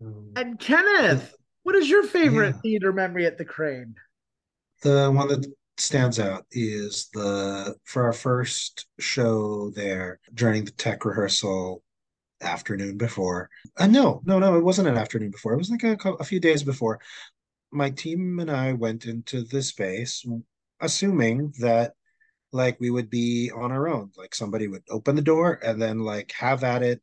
and 0.36 0.58
Kenneth, 0.58 1.34
what 1.64 1.74
is 1.74 1.90
your 1.90 2.04
favorite 2.04 2.54
yeah. 2.54 2.60
theater 2.60 2.92
memory 2.92 3.26
at 3.26 3.38
the 3.38 3.44
Kraine? 3.44 3.94
The 4.82 5.10
one 5.10 5.28
that 5.28 5.46
stands 5.78 6.20
out 6.20 6.46
is 6.52 7.08
the 7.12 7.74
for 7.84 8.04
our 8.04 8.12
first 8.12 8.86
show 8.98 9.70
there 9.70 10.20
during 10.32 10.64
the 10.64 10.70
tech 10.70 11.04
rehearsal 11.04 11.82
afternoon 12.40 12.96
before. 12.96 13.50
Uh, 13.76 13.86
no, 13.86 14.22
no, 14.24 14.38
no, 14.38 14.56
it 14.56 14.64
wasn't 14.64 14.88
an 14.88 14.96
afternoon 14.96 15.30
before. 15.30 15.54
It 15.54 15.58
was 15.58 15.70
like 15.70 15.82
a, 15.82 15.96
a 16.20 16.24
few 16.24 16.38
days 16.38 16.62
before 16.62 17.00
my 17.76 17.90
team 17.90 18.38
and 18.40 18.50
I 18.50 18.72
went 18.72 19.06
into 19.06 19.42
the 19.44 19.62
space 19.62 20.24
assuming 20.80 21.54
that 21.60 21.94
like 22.52 22.78
we 22.80 22.90
would 22.90 23.10
be 23.10 23.50
on 23.54 23.72
our 23.72 23.88
own 23.88 24.10
like 24.16 24.34
somebody 24.34 24.68
would 24.68 24.82
open 24.90 25.16
the 25.16 25.22
door 25.22 25.60
and 25.64 25.80
then 25.80 26.00
like 26.00 26.32
have 26.38 26.64
at 26.64 26.82
it 26.82 27.00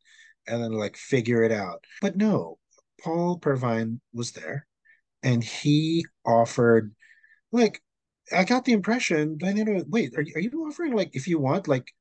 and 0.47 0.62
then 0.63 0.71
like 0.71 0.97
figure 0.97 1.43
it 1.43 1.51
out. 1.51 1.83
But 2.01 2.17
no 2.17 2.57
paul 3.03 3.38
Purvine 3.38 3.99
was 4.13 4.31
there 4.31 4.65
and 5.21 5.43
he 5.43 6.05
offered 6.25 6.93
like 7.51 7.81
i 8.31 8.43
got 8.43 8.65
the 8.65 8.71
impression 8.71 9.38
that 9.39 9.55
you 9.55 9.65
know 9.65 9.83
wait 9.88 10.13
are, 10.15 10.25
are 10.36 10.39
you 10.39 10.51
offering 10.65 10.95
like 10.95 11.09
if 11.13 11.27
you 11.27 11.39
want 11.39 11.67
like 11.67 11.91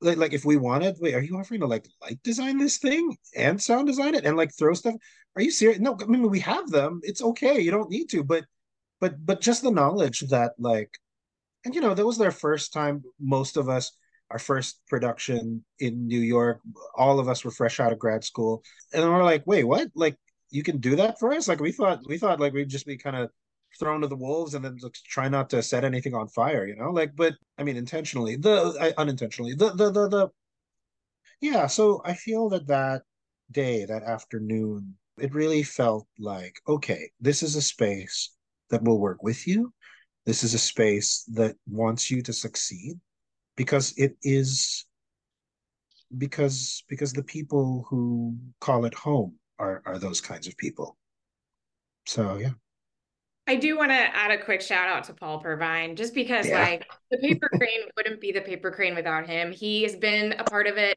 like, 0.00 0.16
like 0.18 0.32
if 0.32 0.44
we 0.44 0.56
wanted 0.56 0.96
wait 1.00 1.14
are 1.14 1.22
you 1.22 1.36
offering 1.38 1.60
to 1.60 1.66
like 1.66 1.86
light 2.00 2.20
design 2.24 2.58
this 2.58 2.78
thing 2.78 3.16
and 3.36 3.62
sound 3.62 3.86
design 3.86 4.14
it 4.14 4.24
and 4.24 4.36
like 4.36 4.50
throw 4.58 4.74
stuff 4.74 4.94
are 5.36 5.42
you 5.42 5.50
serious? 5.50 5.80
No 5.80 5.96
i 6.00 6.04
mean 6.06 6.28
we 6.28 6.40
have 6.40 6.70
them. 6.70 7.00
It's 7.02 7.22
okay. 7.22 7.60
You 7.60 7.70
don't 7.70 7.90
need 7.90 8.08
to 8.10 8.22
but 8.24 8.44
but 9.00 9.24
but 9.24 9.40
just 9.40 9.62
the 9.62 9.70
knowledge 9.70 10.20
that 10.30 10.52
like 10.58 10.90
and 11.64 11.74
you 11.74 11.80
know 11.80 11.94
that 11.94 12.06
was 12.06 12.18
their 12.18 12.32
first 12.32 12.72
time. 12.72 13.02
Most 13.20 13.56
of 13.56 13.68
us 13.68 13.92
our 14.30 14.38
first 14.38 14.80
production 14.88 15.62
in 15.78 16.06
new 16.06 16.18
york 16.18 16.58
all 16.96 17.20
of 17.20 17.28
us 17.28 17.44
were 17.44 17.50
fresh 17.50 17.80
out 17.80 17.92
of 17.92 17.98
grad 17.98 18.24
school. 18.24 18.62
And 18.92 19.04
we're 19.04 19.24
like 19.24 19.46
wait 19.46 19.64
what? 19.64 19.88
Like 19.94 20.16
you 20.50 20.62
can 20.62 20.78
do 20.78 20.96
that 20.96 21.18
for 21.18 21.32
us? 21.32 21.48
Like 21.48 21.60
we 21.60 21.72
thought 21.72 22.00
we 22.06 22.18
thought 22.18 22.40
like 22.40 22.52
we'd 22.52 22.68
just 22.68 22.86
be 22.86 22.98
kind 22.98 23.16
of 23.16 23.30
thrown 23.78 24.02
to 24.02 24.06
the 24.06 24.16
wolves 24.16 24.54
and 24.54 24.64
then 24.64 24.78
try 25.06 25.28
not 25.28 25.48
to 25.50 25.62
set 25.62 25.84
anything 25.84 26.14
on 26.14 26.28
fire 26.28 26.66
you 26.66 26.76
know? 26.76 26.90
Like 26.90 27.16
but 27.16 27.34
i 27.58 27.62
mean 27.62 27.76
intentionally 27.76 28.36
the 28.36 28.76
I, 28.80 29.00
unintentionally 29.00 29.54
the, 29.54 29.70
the 29.70 29.90
the 29.90 30.08
the 30.08 30.28
yeah 31.40 31.66
so 31.66 32.02
i 32.04 32.14
feel 32.14 32.48
that 32.50 32.66
that 32.68 33.02
day 33.50 33.84
that 33.84 34.02
afternoon 34.02 34.96
it 35.18 35.34
really 35.34 35.62
felt 35.62 36.06
like 36.18 36.60
okay 36.66 37.10
this 37.20 37.42
is 37.42 37.56
a 37.56 37.62
space 37.62 38.30
that 38.70 38.82
will 38.82 38.98
work 38.98 39.22
with 39.22 39.46
you 39.46 39.72
this 40.26 40.44
is 40.44 40.54
a 40.54 40.58
space 40.58 41.24
that 41.32 41.56
wants 41.68 42.10
you 42.10 42.22
to 42.22 42.32
succeed 42.32 42.98
because 43.56 43.92
it 43.96 44.16
is 44.22 44.86
because 46.18 46.84
because 46.88 47.12
the 47.12 47.22
people 47.22 47.86
who 47.88 48.36
call 48.60 48.84
it 48.84 48.94
home 48.94 49.34
are 49.58 49.82
are 49.86 49.98
those 49.98 50.20
kinds 50.20 50.46
of 50.46 50.56
people 50.56 50.96
so 52.06 52.36
yeah 52.36 52.50
I 53.48 53.56
do 53.56 53.76
want 53.76 53.90
to 53.90 53.96
add 53.96 54.30
a 54.30 54.42
quick 54.42 54.60
shout 54.60 54.88
out 54.88 55.02
to 55.04 55.14
Paul 55.14 55.40
Purvine, 55.40 55.96
just 55.96 56.14
because 56.14 56.46
yeah. 56.46 56.62
like 56.62 56.86
the 57.10 57.18
paper 57.18 57.50
Kraine 57.54 57.88
wouldn't 57.96 58.20
be 58.20 58.30
the 58.30 58.40
paper 58.40 58.70
Kraine 58.70 58.94
without 58.94 59.26
him. 59.26 59.50
He 59.50 59.82
has 59.82 59.96
been 59.96 60.34
a 60.38 60.44
part 60.44 60.68
of 60.68 60.76
it 60.76 60.96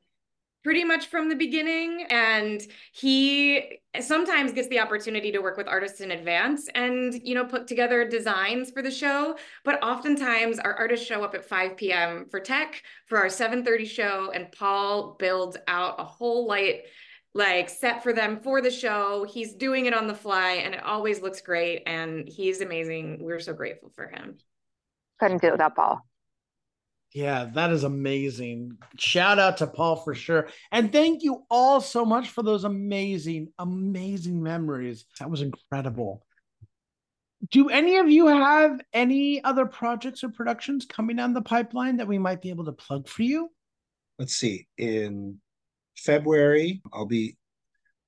pretty 0.65 0.84
much 0.84 1.06
from 1.10 1.30
the 1.30 1.36
beginning 1.36 2.08
and 2.10 2.60
he 2.91 3.78
sometimes 3.99 4.51
gets 4.51 4.67
the 4.69 4.80
opportunity 4.80 5.32
to 5.32 5.38
work 5.38 5.58
with 5.58 5.67
artists 5.67 6.01
in 6.01 6.10
advance 6.10 6.67
and 6.73 7.21
you 7.23 7.36
know 7.36 7.45
put 7.45 7.67
together 7.67 8.04
designs 8.10 8.71
for 8.71 8.82
the 8.82 8.89
show 8.89 9.38
but 9.63 9.82
oftentimes 9.84 10.58
our 10.58 10.73
artists 10.73 11.06
show 11.06 11.23
up 11.23 11.36
at 11.36 11.45
5 11.45 11.78
p.m 11.78 12.25
for 12.32 12.39
tech 12.39 12.82
for 13.06 13.19
our 13.19 13.28
7.30 13.28 13.86
show 13.86 14.32
and 14.34 14.51
paul 14.54 15.15
builds 15.19 15.56
out 15.67 15.99
a 15.99 16.04
whole 16.04 16.47
light 16.47 16.82
like 17.36 17.69
set 17.69 18.01
for 18.01 18.13
them 18.13 18.39
for 18.39 18.62
the 18.62 18.71
show. 18.71 19.25
He's 19.30 19.56
doing 19.56 19.88
it 19.88 19.93
on 19.93 20.08
the 20.08 20.13
fly 20.13 20.51
and 20.51 20.73
it 20.73 20.82
always 20.82 21.21
looks 21.21 21.41
great. 21.41 21.84
And 21.86 22.25
he's 22.30 22.62
amazing. 22.62 23.17
We're 23.19 23.41
so 23.41 23.51
grateful 23.51 23.91
for 23.93 24.08
him. 24.08 24.38
Couldn't 25.19 25.41
do 25.41 25.49
it 25.49 25.51
without 25.51 25.75
Paul. 25.75 26.01
Yeah, 27.15 27.45
that 27.54 27.71
is 27.71 27.86
amazing. 27.86 28.78
Shout 28.99 29.39
out 29.39 29.56
to 29.60 29.67
Paul 29.67 29.95
for 29.95 30.13
sure. 30.13 30.49
And 30.73 30.91
thank 30.91 31.23
you 31.23 31.45
all 31.49 31.80
so 31.80 32.04
much 32.04 32.28
for 32.28 32.43
those 32.43 32.65
amazing, 32.65 33.54
amazing 33.58 34.43
memories. 34.43 35.06
That 35.21 35.30
was 35.30 35.41
incredible. 35.41 36.25
Do 37.51 37.69
any 37.69 37.99
of 37.99 38.10
you 38.10 38.28
have 38.28 38.82
any 38.91 39.41
other 39.45 39.65
projects 39.65 40.25
or 40.25 40.30
productions 40.30 40.86
coming 40.86 41.15
down 41.15 41.34
the 41.34 41.41
pipeline 41.41 41.95
that 41.97 42.08
we 42.10 42.17
might 42.17 42.41
be 42.41 42.49
able 42.49 42.65
to 42.65 42.73
plug 42.73 43.08
for 43.08 43.23
you? 43.23 43.49
Let's 44.19 44.36
see. 44.36 44.67
In 44.78 45.39
February, 45.97 46.82
I'll 46.91 47.06
be 47.06 47.38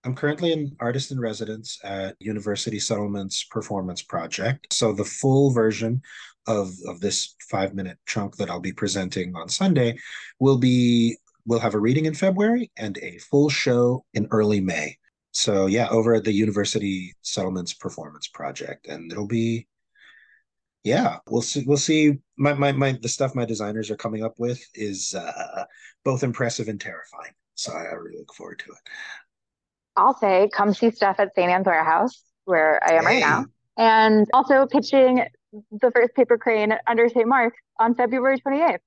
I'm 0.07 0.15
currently 0.15 0.53
an 0.53 0.73
artist 0.79 1.11
in 1.11 1.19
residence 1.19 1.79
at 1.83 2.15
University 2.21 2.79
Settlements 2.79 3.43
Performance 3.43 4.01
Project. 4.01 4.71
So 4.71 4.93
the 4.93 5.03
full 5.03 5.51
version 5.51 6.01
of, 6.47 6.71
of 6.85 7.01
this 7.01 7.35
five 7.51 7.75
minute 7.75 7.97
chunk 8.05 8.37
that 8.37 8.49
I'll 8.49 8.61
be 8.61 8.71
presenting 8.71 9.35
on 9.35 9.49
Sunday 9.49 9.97
will 10.39 10.59
be 10.59 11.17
we'll 11.45 11.59
have 11.59 11.73
a 11.73 11.79
reading 11.79 12.05
in 12.05 12.13
February 12.13 12.71
and 12.77 12.97
a 12.99 13.17
full 13.17 13.49
show 13.49 14.05
in 14.13 14.29
early 14.31 14.61
May. 14.61 14.97
So 15.31 15.65
yeah, 15.65 15.89
over 15.89 16.13
at 16.13 16.23
the 16.23 16.31
University 16.31 17.13
Settlements 17.21 17.73
Performance 17.73 18.29
Project. 18.29 18.87
And 18.87 19.11
it'll 19.11 19.27
be 19.27 19.67
yeah, 20.85 21.17
we'll 21.29 21.41
see 21.41 21.65
we'll 21.67 21.75
see 21.75 22.17
my 22.37 22.53
my, 22.53 22.71
my 22.71 22.93
the 22.93 23.09
stuff 23.09 23.35
my 23.35 23.43
designers 23.43 23.91
are 23.91 23.97
coming 23.97 24.23
up 24.23 24.35
with 24.39 24.65
is 24.73 25.13
uh 25.15 25.65
both 26.05 26.23
impressive 26.23 26.69
and 26.69 26.79
terrifying. 26.79 27.33
So 27.55 27.73
I, 27.73 27.87
I 27.87 27.95
really 27.95 28.19
look 28.19 28.33
forward 28.33 28.59
to 28.59 28.71
it. 28.71 28.91
I'll 29.97 30.17
say 30.17 30.49
come 30.53 30.73
see 30.73 30.91
stuff 30.91 31.17
at 31.19 31.35
St. 31.35 31.49
Ann's 31.49 31.65
Warehouse, 31.65 32.23
where 32.45 32.79
I 32.87 32.93
am 32.93 33.03
hey. 33.03 33.15
right 33.15 33.19
now. 33.19 33.45
And 33.77 34.27
also 34.33 34.65
pitching 34.65 35.25
the 35.71 35.91
first 35.91 36.15
paper 36.15 36.37
Kraine 36.37 36.77
under 36.87 37.09
St. 37.09 37.27
Mark's 37.27 37.57
on 37.79 37.95
February 37.95 38.39
28th 38.39 38.79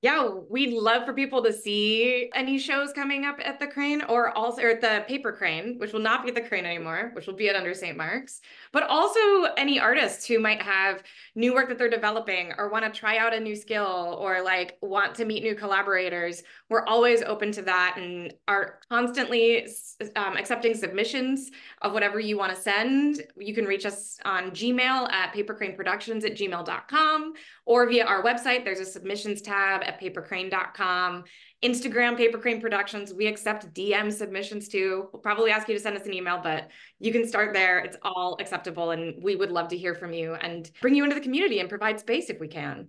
yeah, 0.00 0.28
we'd 0.48 0.72
love 0.72 1.04
for 1.04 1.12
people 1.12 1.42
to 1.42 1.52
see 1.52 2.30
any 2.32 2.56
shows 2.56 2.92
coming 2.92 3.24
up 3.24 3.38
at 3.42 3.58
the 3.58 3.66
Kraine 3.66 4.08
or 4.08 4.30
also 4.30 4.62
or 4.62 4.70
at 4.70 4.80
the 4.80 5.04
paper 5.08 5.32
Kraine, 5.32 5.76
which 5.78 5.92
will 5.92 5.98
not 5.98 6.22
be 6.22 6.28
at 6.28 6.36
the 6.36 6.40
Kraine 6.40 6.64
anymore, 6.64 7.10
which 7.14 7.26
will 7.26 7.34
be 7.34 7.48
at 7.48 7.56
under 7.56 7.74
St. 7.74 7.96
Mark's, 7.96 8.40
but 8.72 8.84
also 8.84 9.20
any 9.56 9.80
artists 9.80 10.24
who 10.24 10.38
might 10.38 10.62
have 10.62 11.02
new 11.34 11.52
work 11.52 11.68
that 11.68 11.78
they're 11.78 11.90
developing 11.90 12.52
or 12.58 12.68
want 12.68 12.84
to 12.84 12.96
try 12.96 13.16
out 13.16 13.34
a 13.34 13.40
new 13.40 13.56
skill 13.56 14.16
or 14.20 14.40
like 14.40 14.78
want 14.82 15.16
to 15.16 15.24
meet 15.24 15.42
new 15.42 15.56
collaborators. 15.56 16.44
We're 16.70 16.84
always 16.84 17.22
open 17.22 17.50
to 17.52 17.62
that 17.62 17.96
and 17.96 18.32
are 18.46 18.78
constantly 18.88 19.66
um, 20.14 20.36
accepting 20.36 20.74
submissions 20.74 21.50
of 21.82 21.92
whatever 21.92 22.20
you 22.20 22.38
want 22.38 22.54
to 22.54 22.60
send. 22.60 23.24
You 23.36 23.52
can 23.52 23.64
reach 23.64 23.84
us 23.84 24.20
on 24.24 24.52
Gmail 24.52 25.10
at 25.10 25.34
paperkraineproductions 25.34 26.24
at 26.24 26.36
gmail.com 26.36 27.32
or 27.66 27.88
via 27.88 28.04
our 28.04 28.22
website. 28.22 28.64
There's 28.64 28.78
a 28.78 28.84
submissions 28.84 29.42
tab 29.42 29.82
at 29.88 30.00
paperkraine.com. 30.00 31.24
Instagram, 31.64 32.16
Paper 32.16 32.38
Kraine 32.38 32.60
Productions. 32.60 33.12
We 33.12 33.26
accept 33.26 33.74
DM 33.74 34.12
submissions 34.12 34.68
too. 34.68 35.08
We'll 35.12 35.22
probably 35.22 35.50
ask 35.50 35.68
you 35.68 35.74
to 35.74 35.80
send 35.80 35.96
us 35.96 36.06
an 36.06 36.14
email, 36.14 36.40
but 36.40 36.68
you 37.00 37.10
can 37.10 37.26
start 37.26 37.52
there. 37.52 37.80
It's 37.80 37.96
all 38.02 38.36
acceptable. 38.40 38.92
And 38.92 39.20
we 39.22 39.34
would 39.34 39.50
love 39.50 39.68
to 39.68 39.76
hear 39.76 39.94
from 39.94 40.12
you 40.12 40.34
and 40.34 40.70
bring 40.80 40.94
you 40.94 41.02
into 41.02 41.16
the 41.16 41.20
community 41.20 41.58
and 41.58 41.68
provide 41.68 41.98
space 41.98 42.30
if 42.30 42.38
we 42.38 42.46
can. 42.46 42.88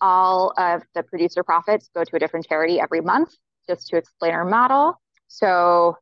All 0.00 0.52
of 0.56 0.82
the 0.94 1.04
producer 1.04 1.44
profits 1.44 1.88
go 1.94 2.02
to 2.02 2.16
a 2.16 2.18
different 2.18 2.46
charity 2.48 2.80
every 2.80 3.00
month, 3.00 3.32
just 3.68 3.86
to 3.88 3.96
explain 3.96 4.32
our 4.32 4.44
model. 4.44 5.00
So, 5.28 5.96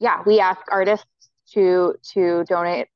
yeah, 0.00 0.22
we 0.24 0.40
ask 0.40 0.60
artists 0.70 1.06
to 1.52 1.94
to 2.14 2.44
donate 2.44 2.88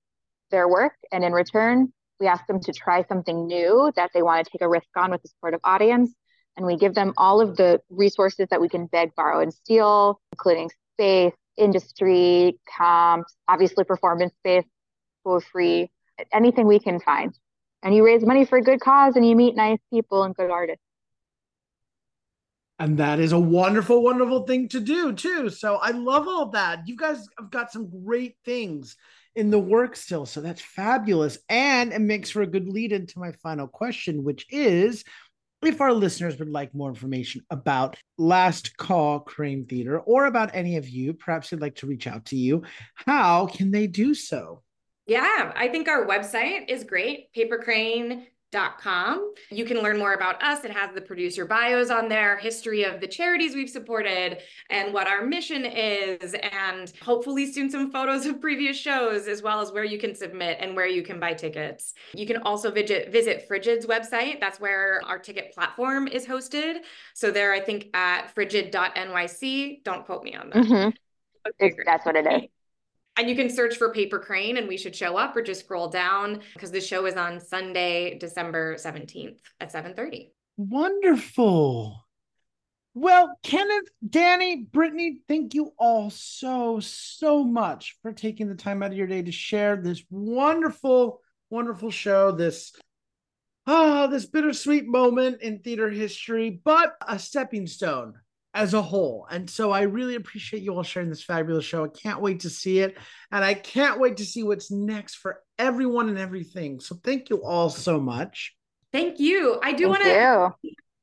their 0.50 0.66
work, 0.66 0.94
and 1.12 1.24
in 1.24 1.32
return, 1.32 1.92
we 2.20 2.26
ask 2.26 2.46
them 2.46 2.60
to 2.60 2.72
try 2.72 3.02
something 3.04 3.46
new 3.46 3.92
that 3.96 4.10
they 4.14 4.22
want 4.22 4.44
to 4.44 4.50
take 4.50 4.62
a 4.62 4.68
risk 4.68 4.88
on 4.96 5.10
with 5.10 5.24
a 5.24 5.28
supportive 5.28 5.60
audience. 5.64 6.14
And 6.56 6.66
we 6.66 6.76
give 6.76 6.94
them 6.94 7.14
all 7.16 7.40
of 7.40 7.56
the 7.56 7.80
resources 7.88 8.48
that 8.50 8.60
we 8.60 8.68
can 8.68 8.86
beg, 8.86 9.14
borrow, 9.14 9.40
and 9.40 9.52
steal, 9.52 10.20
including 10.32 10.70
space, 10.94 11.32
industry, 11.56 12.58
comps, 12.76 13.34
obviously 13.48 13.84
performance 13.84 14.32
space 14.40 14.64
for 15.22 15.40
free, 15.40 15.90
anything 16.32 16.66
we 16.66 16.78
can 16.78 17.00
find. 17.00 17.34
And 17.82 17.94
you 17.94 18.04
raise 18.04 18.24
money 18.24 18.44
for 18.44 18.58
a 18.58 18.62
good 18.62 18.80
cause 18.80 19.16
and 19.16 19.26
you 19.26 19.34
meet 19.34 19.56
nice 19.56 19.78
people 19.92 20.22
and 20.24 20.34
good 20.34 20.50
artists. 20.50 20.82
And 22.78 22.96
that 22.96 23.20
is 23.20 23.32
a 23.32 23.38
wonderful, 23.38 24.02
wonderful 24.02 24.44
thing 24.44 24.68
to 24.68 24.80
do 24.80 25.12
too. 25.12 25.50
So 25.50 25.76
I 25.76 25.90
love 25.90 26.26
all 26.26 26.48
that. 26.50 26.88
You 26.88 26.96
guys 26.96 27.26
have 27.38 27.50
got 27.50 27.70
some 27.70 27.90
great 28.04 28.36
things 28.44 28.96
in 29.34 29.50
the 29.50 29.58
work 29.58 29.96
still. 29.96 30.24
So 30.24 30.40
that's 30.40 30.62
fabulous. 30.62 31.38
And 31.48 31.92
it 31.92 32.00
makes 32.00 32.30
for 32.30 32.40
a 32.40 32.46
good 32.46 32.68
lead 32.68 32.92
into 32.92 33.18
my 33.18 33.32
final 33.32 33.68
question, 33.68 34.24
which 34.24 34.46
is 34.50 35.04
if 35.62 35.80
our 35.80 35.92
listeners 35.92 36.38
would 36.38 36.48
like 36.48 36.74
more 36.74 36.88
information 36.88 37.42
about 37.50 37.96
Last 38.18 38.76
Call 38.76 39.20
Kraine 39.20 39.66
Theater 39.66 40.00
or 40.00 40.26
about 40.26 40.54
any 40.54 40.76
of 40.76 40.88
you, 40.88 41.12
perhaps 41.12 41.50
they'd 41.50 41.60
like 41.60 41.76
to 41.76 41.86
reach 41.86 42.06
out 42.06 42.24
to 42.26 42.36
you, 42.36 42.62
how 42.94 43.46
can 43.46 43.70
they 43.70 43.86
do 43.86 44.14
so? 44.14 44.62
Yeah, 45.06 45.52
I 45.56 45.68
think 45.68 45.88
our 45.88 46.06
website 46.06 46.68
is 46.68 46.84
great, 46.84 47.32
paperkraine 48.52 48.80
com. 48.80 49.32
You 49.50 49.64
can 49.64 49.78
learn 49.78 49.98
more 49.98 50.14
about 50.14 50.42
us. 50.42 50.64
It 50.64 50.70
has 50.70 50.92
the 50.94 51.00
producer 51.00 51.44
bios 51.44 51.90
on 51.90 52.08
there, 52.08 52.36
history 52.36 52.84
of 52.84 53.00
the 53.00 53.06
charities 53.06 53.54
we've 53.54 53.70
supported, 53.70 54.38
and 54.70 54.92
what 54.92 55.06
our 55.06 55.24
mission 55.24 55.64
is, 55.64 56.34
and 56.34 56.92
hopefully 57.02 57.50
soon 57.50 57.70
some 57.70 57.90
photos 57.90 58.26
of 58.26 58.40
previous 58.40 58.76
shows, 58.76 59.28
as 59.28 59.42
well 59.42 59.60
as 59.60 59.72
where 59.72 59.84
you 59.84 59.98
can 59.98 60.14
submit 60.14 60.58
and 60.60 60.74
where 60.74 60.88
you 60.88 61.02
can 61.02 61.20
buy 61.20 61.34
tickets. 61.34 61.94
You 62.14 62.26
can 62.26 62.38
also 62.38 62.70
visit 62.70 63.12
visit 63.12 63.46
Frigid's 63.48 63.86
website. 63.86 64.40
That's 64.40 64.60
where 64.60 65.00
our 65.06 65.18
ticket 65.18 65.52
platform 65.52 66.08
is 66.08 66.26
hosted. 66.26 66.78
So 67.14 67.30
there, 67.30 67.52
I 67.52 67.60
think 67.60 67.88
at 67.94 68.30
frigid.nyc. 68.34 69.84
Don't 69.84 70.04
quote 70.04 70.22
me 70.22 70.34
on 70.34 70.50
that. 70.50 70.64
Mm-hmm. 70.64 70.90
Okay, 71.62 71.76
that's 71.84 72.04
what 72.04 72.16
it 72.16 72.26
is. 72.26 72.48
And 73.20 73.28
you 73.28 73.36
can 73.36 73.50
search 73.50 73.76
for 73.76 73.92
Paper 73.92 74.18
Kraine 74.18 74.56
and 74.56 74.66
we 74.66 74.78
should 74.78 74.96
show 74.96 75.18
up 75.18 75.36
or 75.36 75.42
just 75.42 75.60
scroll 75.60 75.88
down 75.88 76.40
because 76.54 76.70
the 76.70 76.80
show 76.80 77.04
is 77.04 77.16
on 77.16 77.38
Sunday, 77.38 78.16
December 78.16 78.76
17th 78.76 79.36
at 79.60 79.70
7:30. 79.70 80.30
Wonderful. 80.56 82.02
Well, 82.94 83.36
Kenneth, 83.42 83.90
Dani, 84.08 84.66
Brittany, 84.72 85.20
thank 85.28 85.52
you 85.52 85.74
all 85.78 86.08
so, 86.08 86.80
so 86.80 87.44
much 87.44 87.98
for 88.00 88.10
taking 88.10 88.48
the 88.48 88.54
time 88.54 88.82
out 88.82 88.92
of 88.92 88.96
your 88.96 89.06
day 89.06 89.20
to 89.20 89.32
share 89.32 89.76
this 89.76 90.02
wonderful, 90.08 91.20
wonderful 91.50 91.90
show, 91.90 92.32
this 92.32 92.72
ah, 93.66 94.04
oh, 94.04 94.10
this 94.10 94.24
bittersweet 94.24 94.86
moment 94.86 95.42
in 95.42 95.58
theater 95.58 95.90
history, 95.90 96.58
but 96.64 96.96
a 97.06 97.18
stepping 97.18 97.66
stone 97.66 98.14
as 98.54 98.74
a 98.74 98.82
whole. 98.82 99.26
And 99.30 99.48
so 99.48 99.70
I 99.70 99.82
really 99.82 100.16
appreciate 100.16 100.62
you 100.62 100.74
all 100.74 100.82
sharing 100.82 101.08
this 101.08 101.22
fabulous 101.22 101.64
show. 101.64 101.84
I 101.84 101.88
can't 101.88 102.20
wait 102.20 102.40
to 102.40 102.50
see 102.50 102.80
it. 102.80 102.96
And 103.30 103.44
I 103.44 103.54
can't 103.54 104.00
wait 104.00 104.16
to 104.16 104.24
see 104.24 104.42
what's 104.42 104.70
next 104.70 105.16
for 105.16 105.40
everyone 105.58 106.08
and 106.08 106.18
everything. 106.18 106.80
So 106.80 106.96
thank 107.04 107.30
you 107.30 107.44
all 107.44 107.70
so 107.70 108.00
much. 108.00 108.54
Thank 108.92 109.20
you. 109.20 109.60
I 109.62 109.72
do 109.72 109.88
want 109.88 110.02
to 110.02 110.52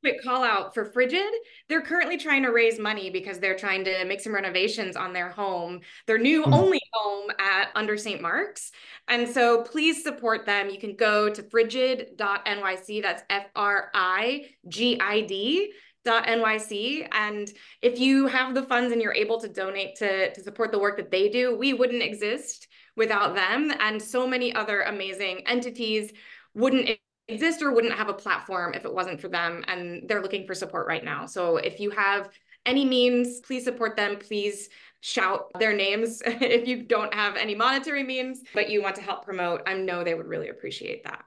quick 0.02 0.24
call 0.24 0.44
out 0.44 0.74
for 0.74 0.86
Frigid. 0.86 1.34
They're 1.68 1.82
currently 1.82 2.18
trying 2.18 2.44
to 2.44 2.50
raise 2.50 2.80
money 2.80 3.10
because 3.10 3.40
they're 3.40 3.58
trying 3.58 3.84
to 3.86 4.06
make 4.06 4.22
some 4.22 4.34
renovations 4.34 4.96
on 4.96 5.12
their 5.12 5.30
home, 5.30 5.82
their 6.06 6.18
new 6.18 6.44
mm-hmm. 6.44 6.54
only 6.54 6.82
home 6.94 7.30
at 7.40 7.70
under 7.76 7.98
St. 7.98 8.22
Mark's. 8.22 8.72
And 9.08 9.28
so 9.28 9.64
please 9.64 10.04
support 10.04 10.46
them. 10.46 10.70
You 10.70 10.80
can 10.80 10.96
go 10.96 11.30
to 11.30 11.44
frigid.nyc. 11.44 13.02
That's 13.02 13.24
F 13.30 13.48
R 13.56 13.90
I 13.94 14.46
G 14.68 15.00
I 15.00 15.22
D 15.22 15.74
Nyc. 16.06 17.08
And 17.12 17.52
if 17.82 18.00
you 18.00 18.28
have 18.28 18.54
the 18.54 18.64
funds 18.64 18.92
and 18.92 19.02
you're 19.02 19.14
able 19.14 19.40
to 19.42 19.48
donate 19.48 19.96
to, 19.98 20.34
to 20.34 20.42
support 20.42 20.72
the 20.72 20.80
work 20.80 20.98
that 20.98 21.12
they 21.12 21.30
do, 21.30 21.58
we 21.58 21.74
wouldn't 21.74 22.04
exist 22.04 22.68
without 22.96 23.36
them. 23.36 23.72
And 23.80 24.02
so 24.02 24.28
many 24.28 24.54
other 24.54 24.82
amazing 24.82 25.44
entities 25.48 26.12
wouldn't 26.54 26.98
exist 27.28 27.62
or 27.62 27.72
wouldn't 27.72 27.94
have 27.94 28.10
a 28.10 28.14
platform 28.14 28.74
if 28.74 28.86
it 28.86 28.94
wasn't 28.94 29.22
for 29.22 29.28
them. 29.28 29.64
And 29.68 30.08
they're 30.08 30.22
looking 30.22 30.48
for 30.48 30.56
support 30.56 30.88
right 30.88 31.04
now. 31.04 31.26
So 31.26 31.58
if 31.58 31.80
you 31.80 31.92
have 31.92 32.30
any 32.66 32.86
means, 32.86 33.40
please 33.42 33.64
support 33.64 33.96
them. 33.96 34.18
Please 34.18 34.70
shout 35.02 35.52
their 35.60 35.74
names 35.74 36.22
if 36.26 36.68
you 36.68 36.84
don't 36.84 37.14
have 37.14 37.38
any 37.38 37.56
monetary 37.56 38.04
means, 38.04 38.42
but 38.54 38.70
you 38.70 38.82
want 38.82 38.96
to 38.96 39.02
help 39.02 39.26
promote. 39.26 39.62
I 39.66 39.74
know 39.74 40.04
they 40.04 40.16
would 40.16 40.28
really 40.28 40.50
appreciate 40.50 41.04
that. 41.04 41.24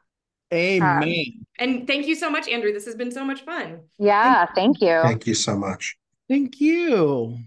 Amen. 0.52 1.02
Um, 1.02 1.46
and 1.58 1.86
thank 1.86 2.06
you 2.06 2.14
so 2.14 2.30
much, 2.30 2.48
Andrew. 2.48 2.72
This 2.72 2.86
has 2.86 2.94
been 2.94 3.12
so 3.12 3.24
much 3.24 3.42
fun. 3.42 3.80
Yeah, 3.98 4.46
thank 4.54 4.80
you. 4.80 5.00
Thank 5.02 5.26
you 5.26 5.34
so 5.34 5.56
much. 5.56 5.96
Thank 6.28 6.60
you. 6.60 7.38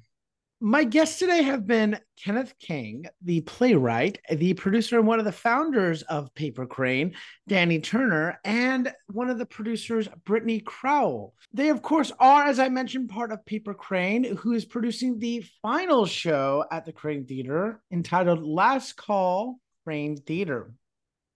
My 0.66 0.86
guests 0.86 1.20
today 1.20 1.44
have 1.44 1.68
been 1.68 2.00
Kenneth 2.18 2.54
Keng, 2.58 3.06
the 3.22 3.42
playwright, 3.42 4.20
the 4.32 4.54
producer, 4.54 4.98
and 4.98 5.06
one 5.06 5.20
of 5.20 5.26
the 5.26 5.32
founders 5.34 6.04
of 6.04 6.34
Paper 6.36 6.66
Kraine, 6.66 7.16
Dani 7.50 7.84
Turner, 7.84 8.40
and 8.46 8.94
one 9.12 9.30
of 9.30 9.38
the 9.38 9.46
producers, 9.46 10.08
Brittany 10.24 10.62
Crowell. 10.62 11.34
They, 11.54 11.68
of 11.68 11.82
course, 11.82 12.14
are, 12.18 12.46
as 12.46 12.60
I 12.60 12.70
mentioned, 12.70 13.10
part 13.10 13.34
of 13.34 13.46
Paper 13.46 13.74
Kraine, 13.74 14.38
who 14.38 14.54
is 14.54 14.64
producing 14.64 15.20
the 15.20 15.44
final 15.62 16.06
show 16.06 16.64
at 16.72 16.86
the 16.86 16.94
Kraine 16.94 17.26
Theater 17.28 17.82
entitled 17.92 18.42
Last 18.42 18.96
Call 18.96 19.60
Kraine 19.86 20.16
Theater. 20.16 20.72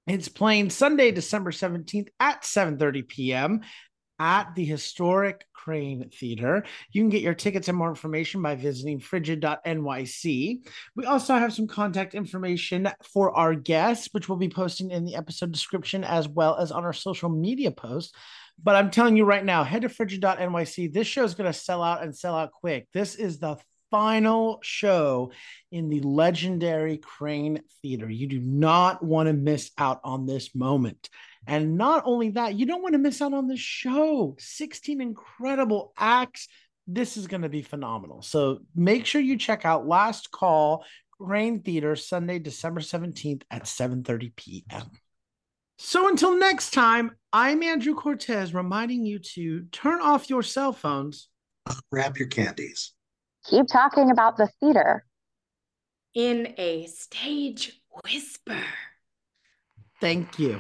It's 0.08 0.30
playing 0.30 0.70
Sunday, 0.70 1.12
December 1.12 1.52
17th 1.52 2.08
at 2.20 2.44
7:30 2.44 3.08
p.m. 3.10 3.62
at 4.18 4.56
the 4.56 4.64
historic 4.64 5.46
Kraine 5.54 6.10
Theater. 6.14 6.64
You 6.94 7.02
can 7.02 7.10
get 7.10 7.22
your 7.22 7.34
tickets 7.34 7.68
and 7.68 7.78
more 7.78 7.90
information 7.90 8.42
by 8.42 8.56
visiting 8.56 9.02
frigid.nyc. 9.02 10.60
We 10.96 11.06
also 11.06 11.34
have 11.36 11.54
some 11.54 11.68
contact 11.68 12.16
information 12.16 12.90
for 13.04 13.36
our 13.36 13.54
guests, 13.54 14.08
which 14.14 14.30
we'll 14.30 14.38
be 14.38 14.48
posting 14.48 14.92
in 14.92 15.04
the 15.04 15.16
episode 15.16 15.52
description 15.52 16.06
as 16.06 16.26
well 16.26 16.56
as 16.56 16.72
on 16.72 16.86
our 16.86 16.94
social 16.94 17.30
media 17.30 17.72
posts. 17.72 18.14
But 18.64 18.76
I'm 18.76 18.92
telling 18.92 19.18
you 19.18 19.26
right 19.26 19.44
now, 19.44 19.66
head 19.66 19.82
to 19.82 19.90
frigid.nyc. 19.90 20.94
This 20.94 21.06
show 21.06 21.26
is 21.26 21.36
going 21.36 21.52
to 21.52 21.60
sell 21.60 21.84
out 21.84 22.02
and 22.02 22.16
sell 22.16 22.36
out 22.36 22.54
quick. 22.54 22.88
This 22.94 23.16
is 23.16 23.40
the 23.40 23.58
final 23.90 24.60
show 24.62 25.32
in 25.72 25.90
the 25.90 26.02
legendary 26.02 26.98
Kraine 26.98 27.62
Theater. 27.82 28.10
You 28.10 28.28
do 28.28 28.40
not 28.40 29.04
want 29.04 29.28
to 29.28 29.34
miss 29.34 29.72
out 29.78 30.00
on 30.04 30.26
this 30.26 30.54
moment. 30.56 31.10
And 31.46 31.78
not 31.78 32.04
only 32.06 32.32
that, 32.32 32.56
you 32.56 32.66
don't 32.66 32.82
want 32.82 32.94
to 32.94 33.00
miss 33.00 33.22
out 33.22 33.34
on 33.34 33.48
the 33.48 33.58
show. 33.58 34.36
16 34.40 35.00
incredible 35.02 35.94
acts. 35.98 36.48
This 36.88 37.18
is 37.18 37.28
going 37.28 37.42
to 37.42 37.50
be 37.50 37.62
phenomenal. 37.62 38.22
So 38.22 38.60
make 38.76 39.06
sure 39.06 39.22
you 39.22 39.38
check 39.38 39.66
out 39.66 39.88
Last 39.88 40.32
Call 40.32 40.86
Kraine 41.20 41.64
Theater 41.64 41.96
Sunday, 41.96 42.40
December 42.40 42.82
17th 42.82 43.44
at 43.50 43.64
7:30 43.64 44.36
p.m. 44.36 44.92
So 45.80 46.10
until 46.10 46.38
next 46.38 46.72
time, 46.72 47.12
I'm 47.32 47.62
Andrew 47.62 47.94
Cortez 47.94 48.54
reminding 48.54 49.06
you 49.06 49.20
to 49.20 49.66
turn 49.72 50.02
off 50.02 50.30
your 50.30 50.44
cell 50.44 50.74
phones, 50.74 51.30
grab 51.92 52.18
your 52.18 52.28
candies 52.28 52.94
keep 53.50 53.68
talking 53.68 54.12
about 54.12 54.38
the 54.38 54.48
theater. 54.60 55.06
In 56.14 56.54
a 56.58 56.88
stage 56.88 57.82
whisper. 58.04 58.64
Thank 60.00 60.40
you. 60.40 60.60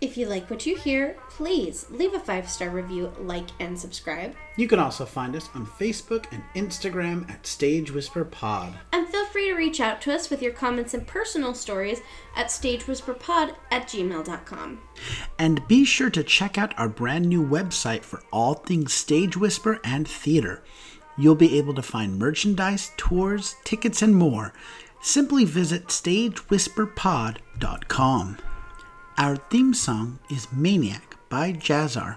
If 0.00 0.18
you 0.18 0.26
like 0.26 0.50
what 0.50 0.66
you 0.66 0.76
hear, 0.76 1.16
please 1.30 1.86
leave 1.88 2.12
a 2.12 2.18
five 2.18 2.50
star 2.50 2.68
review, 2.68 3.12
like, 3.20 3.48
and 3.60 3.78
subscribe. 3.78 4.34
You 4.56 4.68
can 4.68 4.78
also 4.78 5.06
find 5.06 5.34
us 5.34 5.48
on 5.54 5.64
Facebook 5.64 6.26
and 6.32 6.42
Instagram 6.54 7.30
at 7.30 7.46
Stage 7.46 7.90
Whisper 7.90 8.24
Pod. 8.24 8.74
Feel 9.12 9.26
free 9.26 9.48
to 9.48 9.54
reach 9.54 9.78
out 9.78 10.00
to 10.00 10.14
us 10.14 10.30
with 10.30 10.40
your 10.40 10.52
comments 10.52 10.94
and 10.94 11.06
personal 11.06 11.52
stories 11.52 12.00
at 12.34 12.46
stagewhisperpod 12.46 13.54
at 13.70 13.86
gmail.com. 13.86 14.80
And 15.38 15.68
be 15.68 15.84
sure 15.84 16.08
to 16.08 16.24
check 16.24 16.56
out 16.56 16.72
our 16.78 16.88
brand 16.88 17.26
new 17.26 17.46
website 17.46 18.04
for 18.04 18.22
all 18.32 18.54
things 18.54 18.94
Stage 18.94 19.36
Whisper 19.36 19.78
and 19.84 20.08
theater. 20.08 20.62
You'll 21.18 21.34
be 21.34 21.58
able 21.58 21.74
to 21.74 21.82
find 21.82 22.18
merchandise, 22.18 22.92
tours, 22.96 23.56
tickets, 23.64 24.00
and 24.00 24.16
more. 24.16 24.54
Simply 25.02 25.44
visit 25.44 25.88
stagewhisperpod.com. 25.88 28.38
Our 29.18 29.36
theme 29.36 29.74
song 29.74 30.20
is 30.30 30.50
Maniac 30.50 31.18
by 31.28 31.52
Jazzar. 31.52 32.16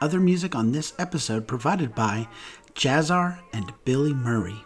Other 0.00 0.20
music 0.20 0.54
on 0.54 0.70
this 0.70 0.92
episode 0.96 1.48
provided 1.48 1.96
by 1.96 2.28
Jazzar 2.76 3.40
and 3.52 3.72
Billy 3.84 4.14
Murray. 4.14 4.65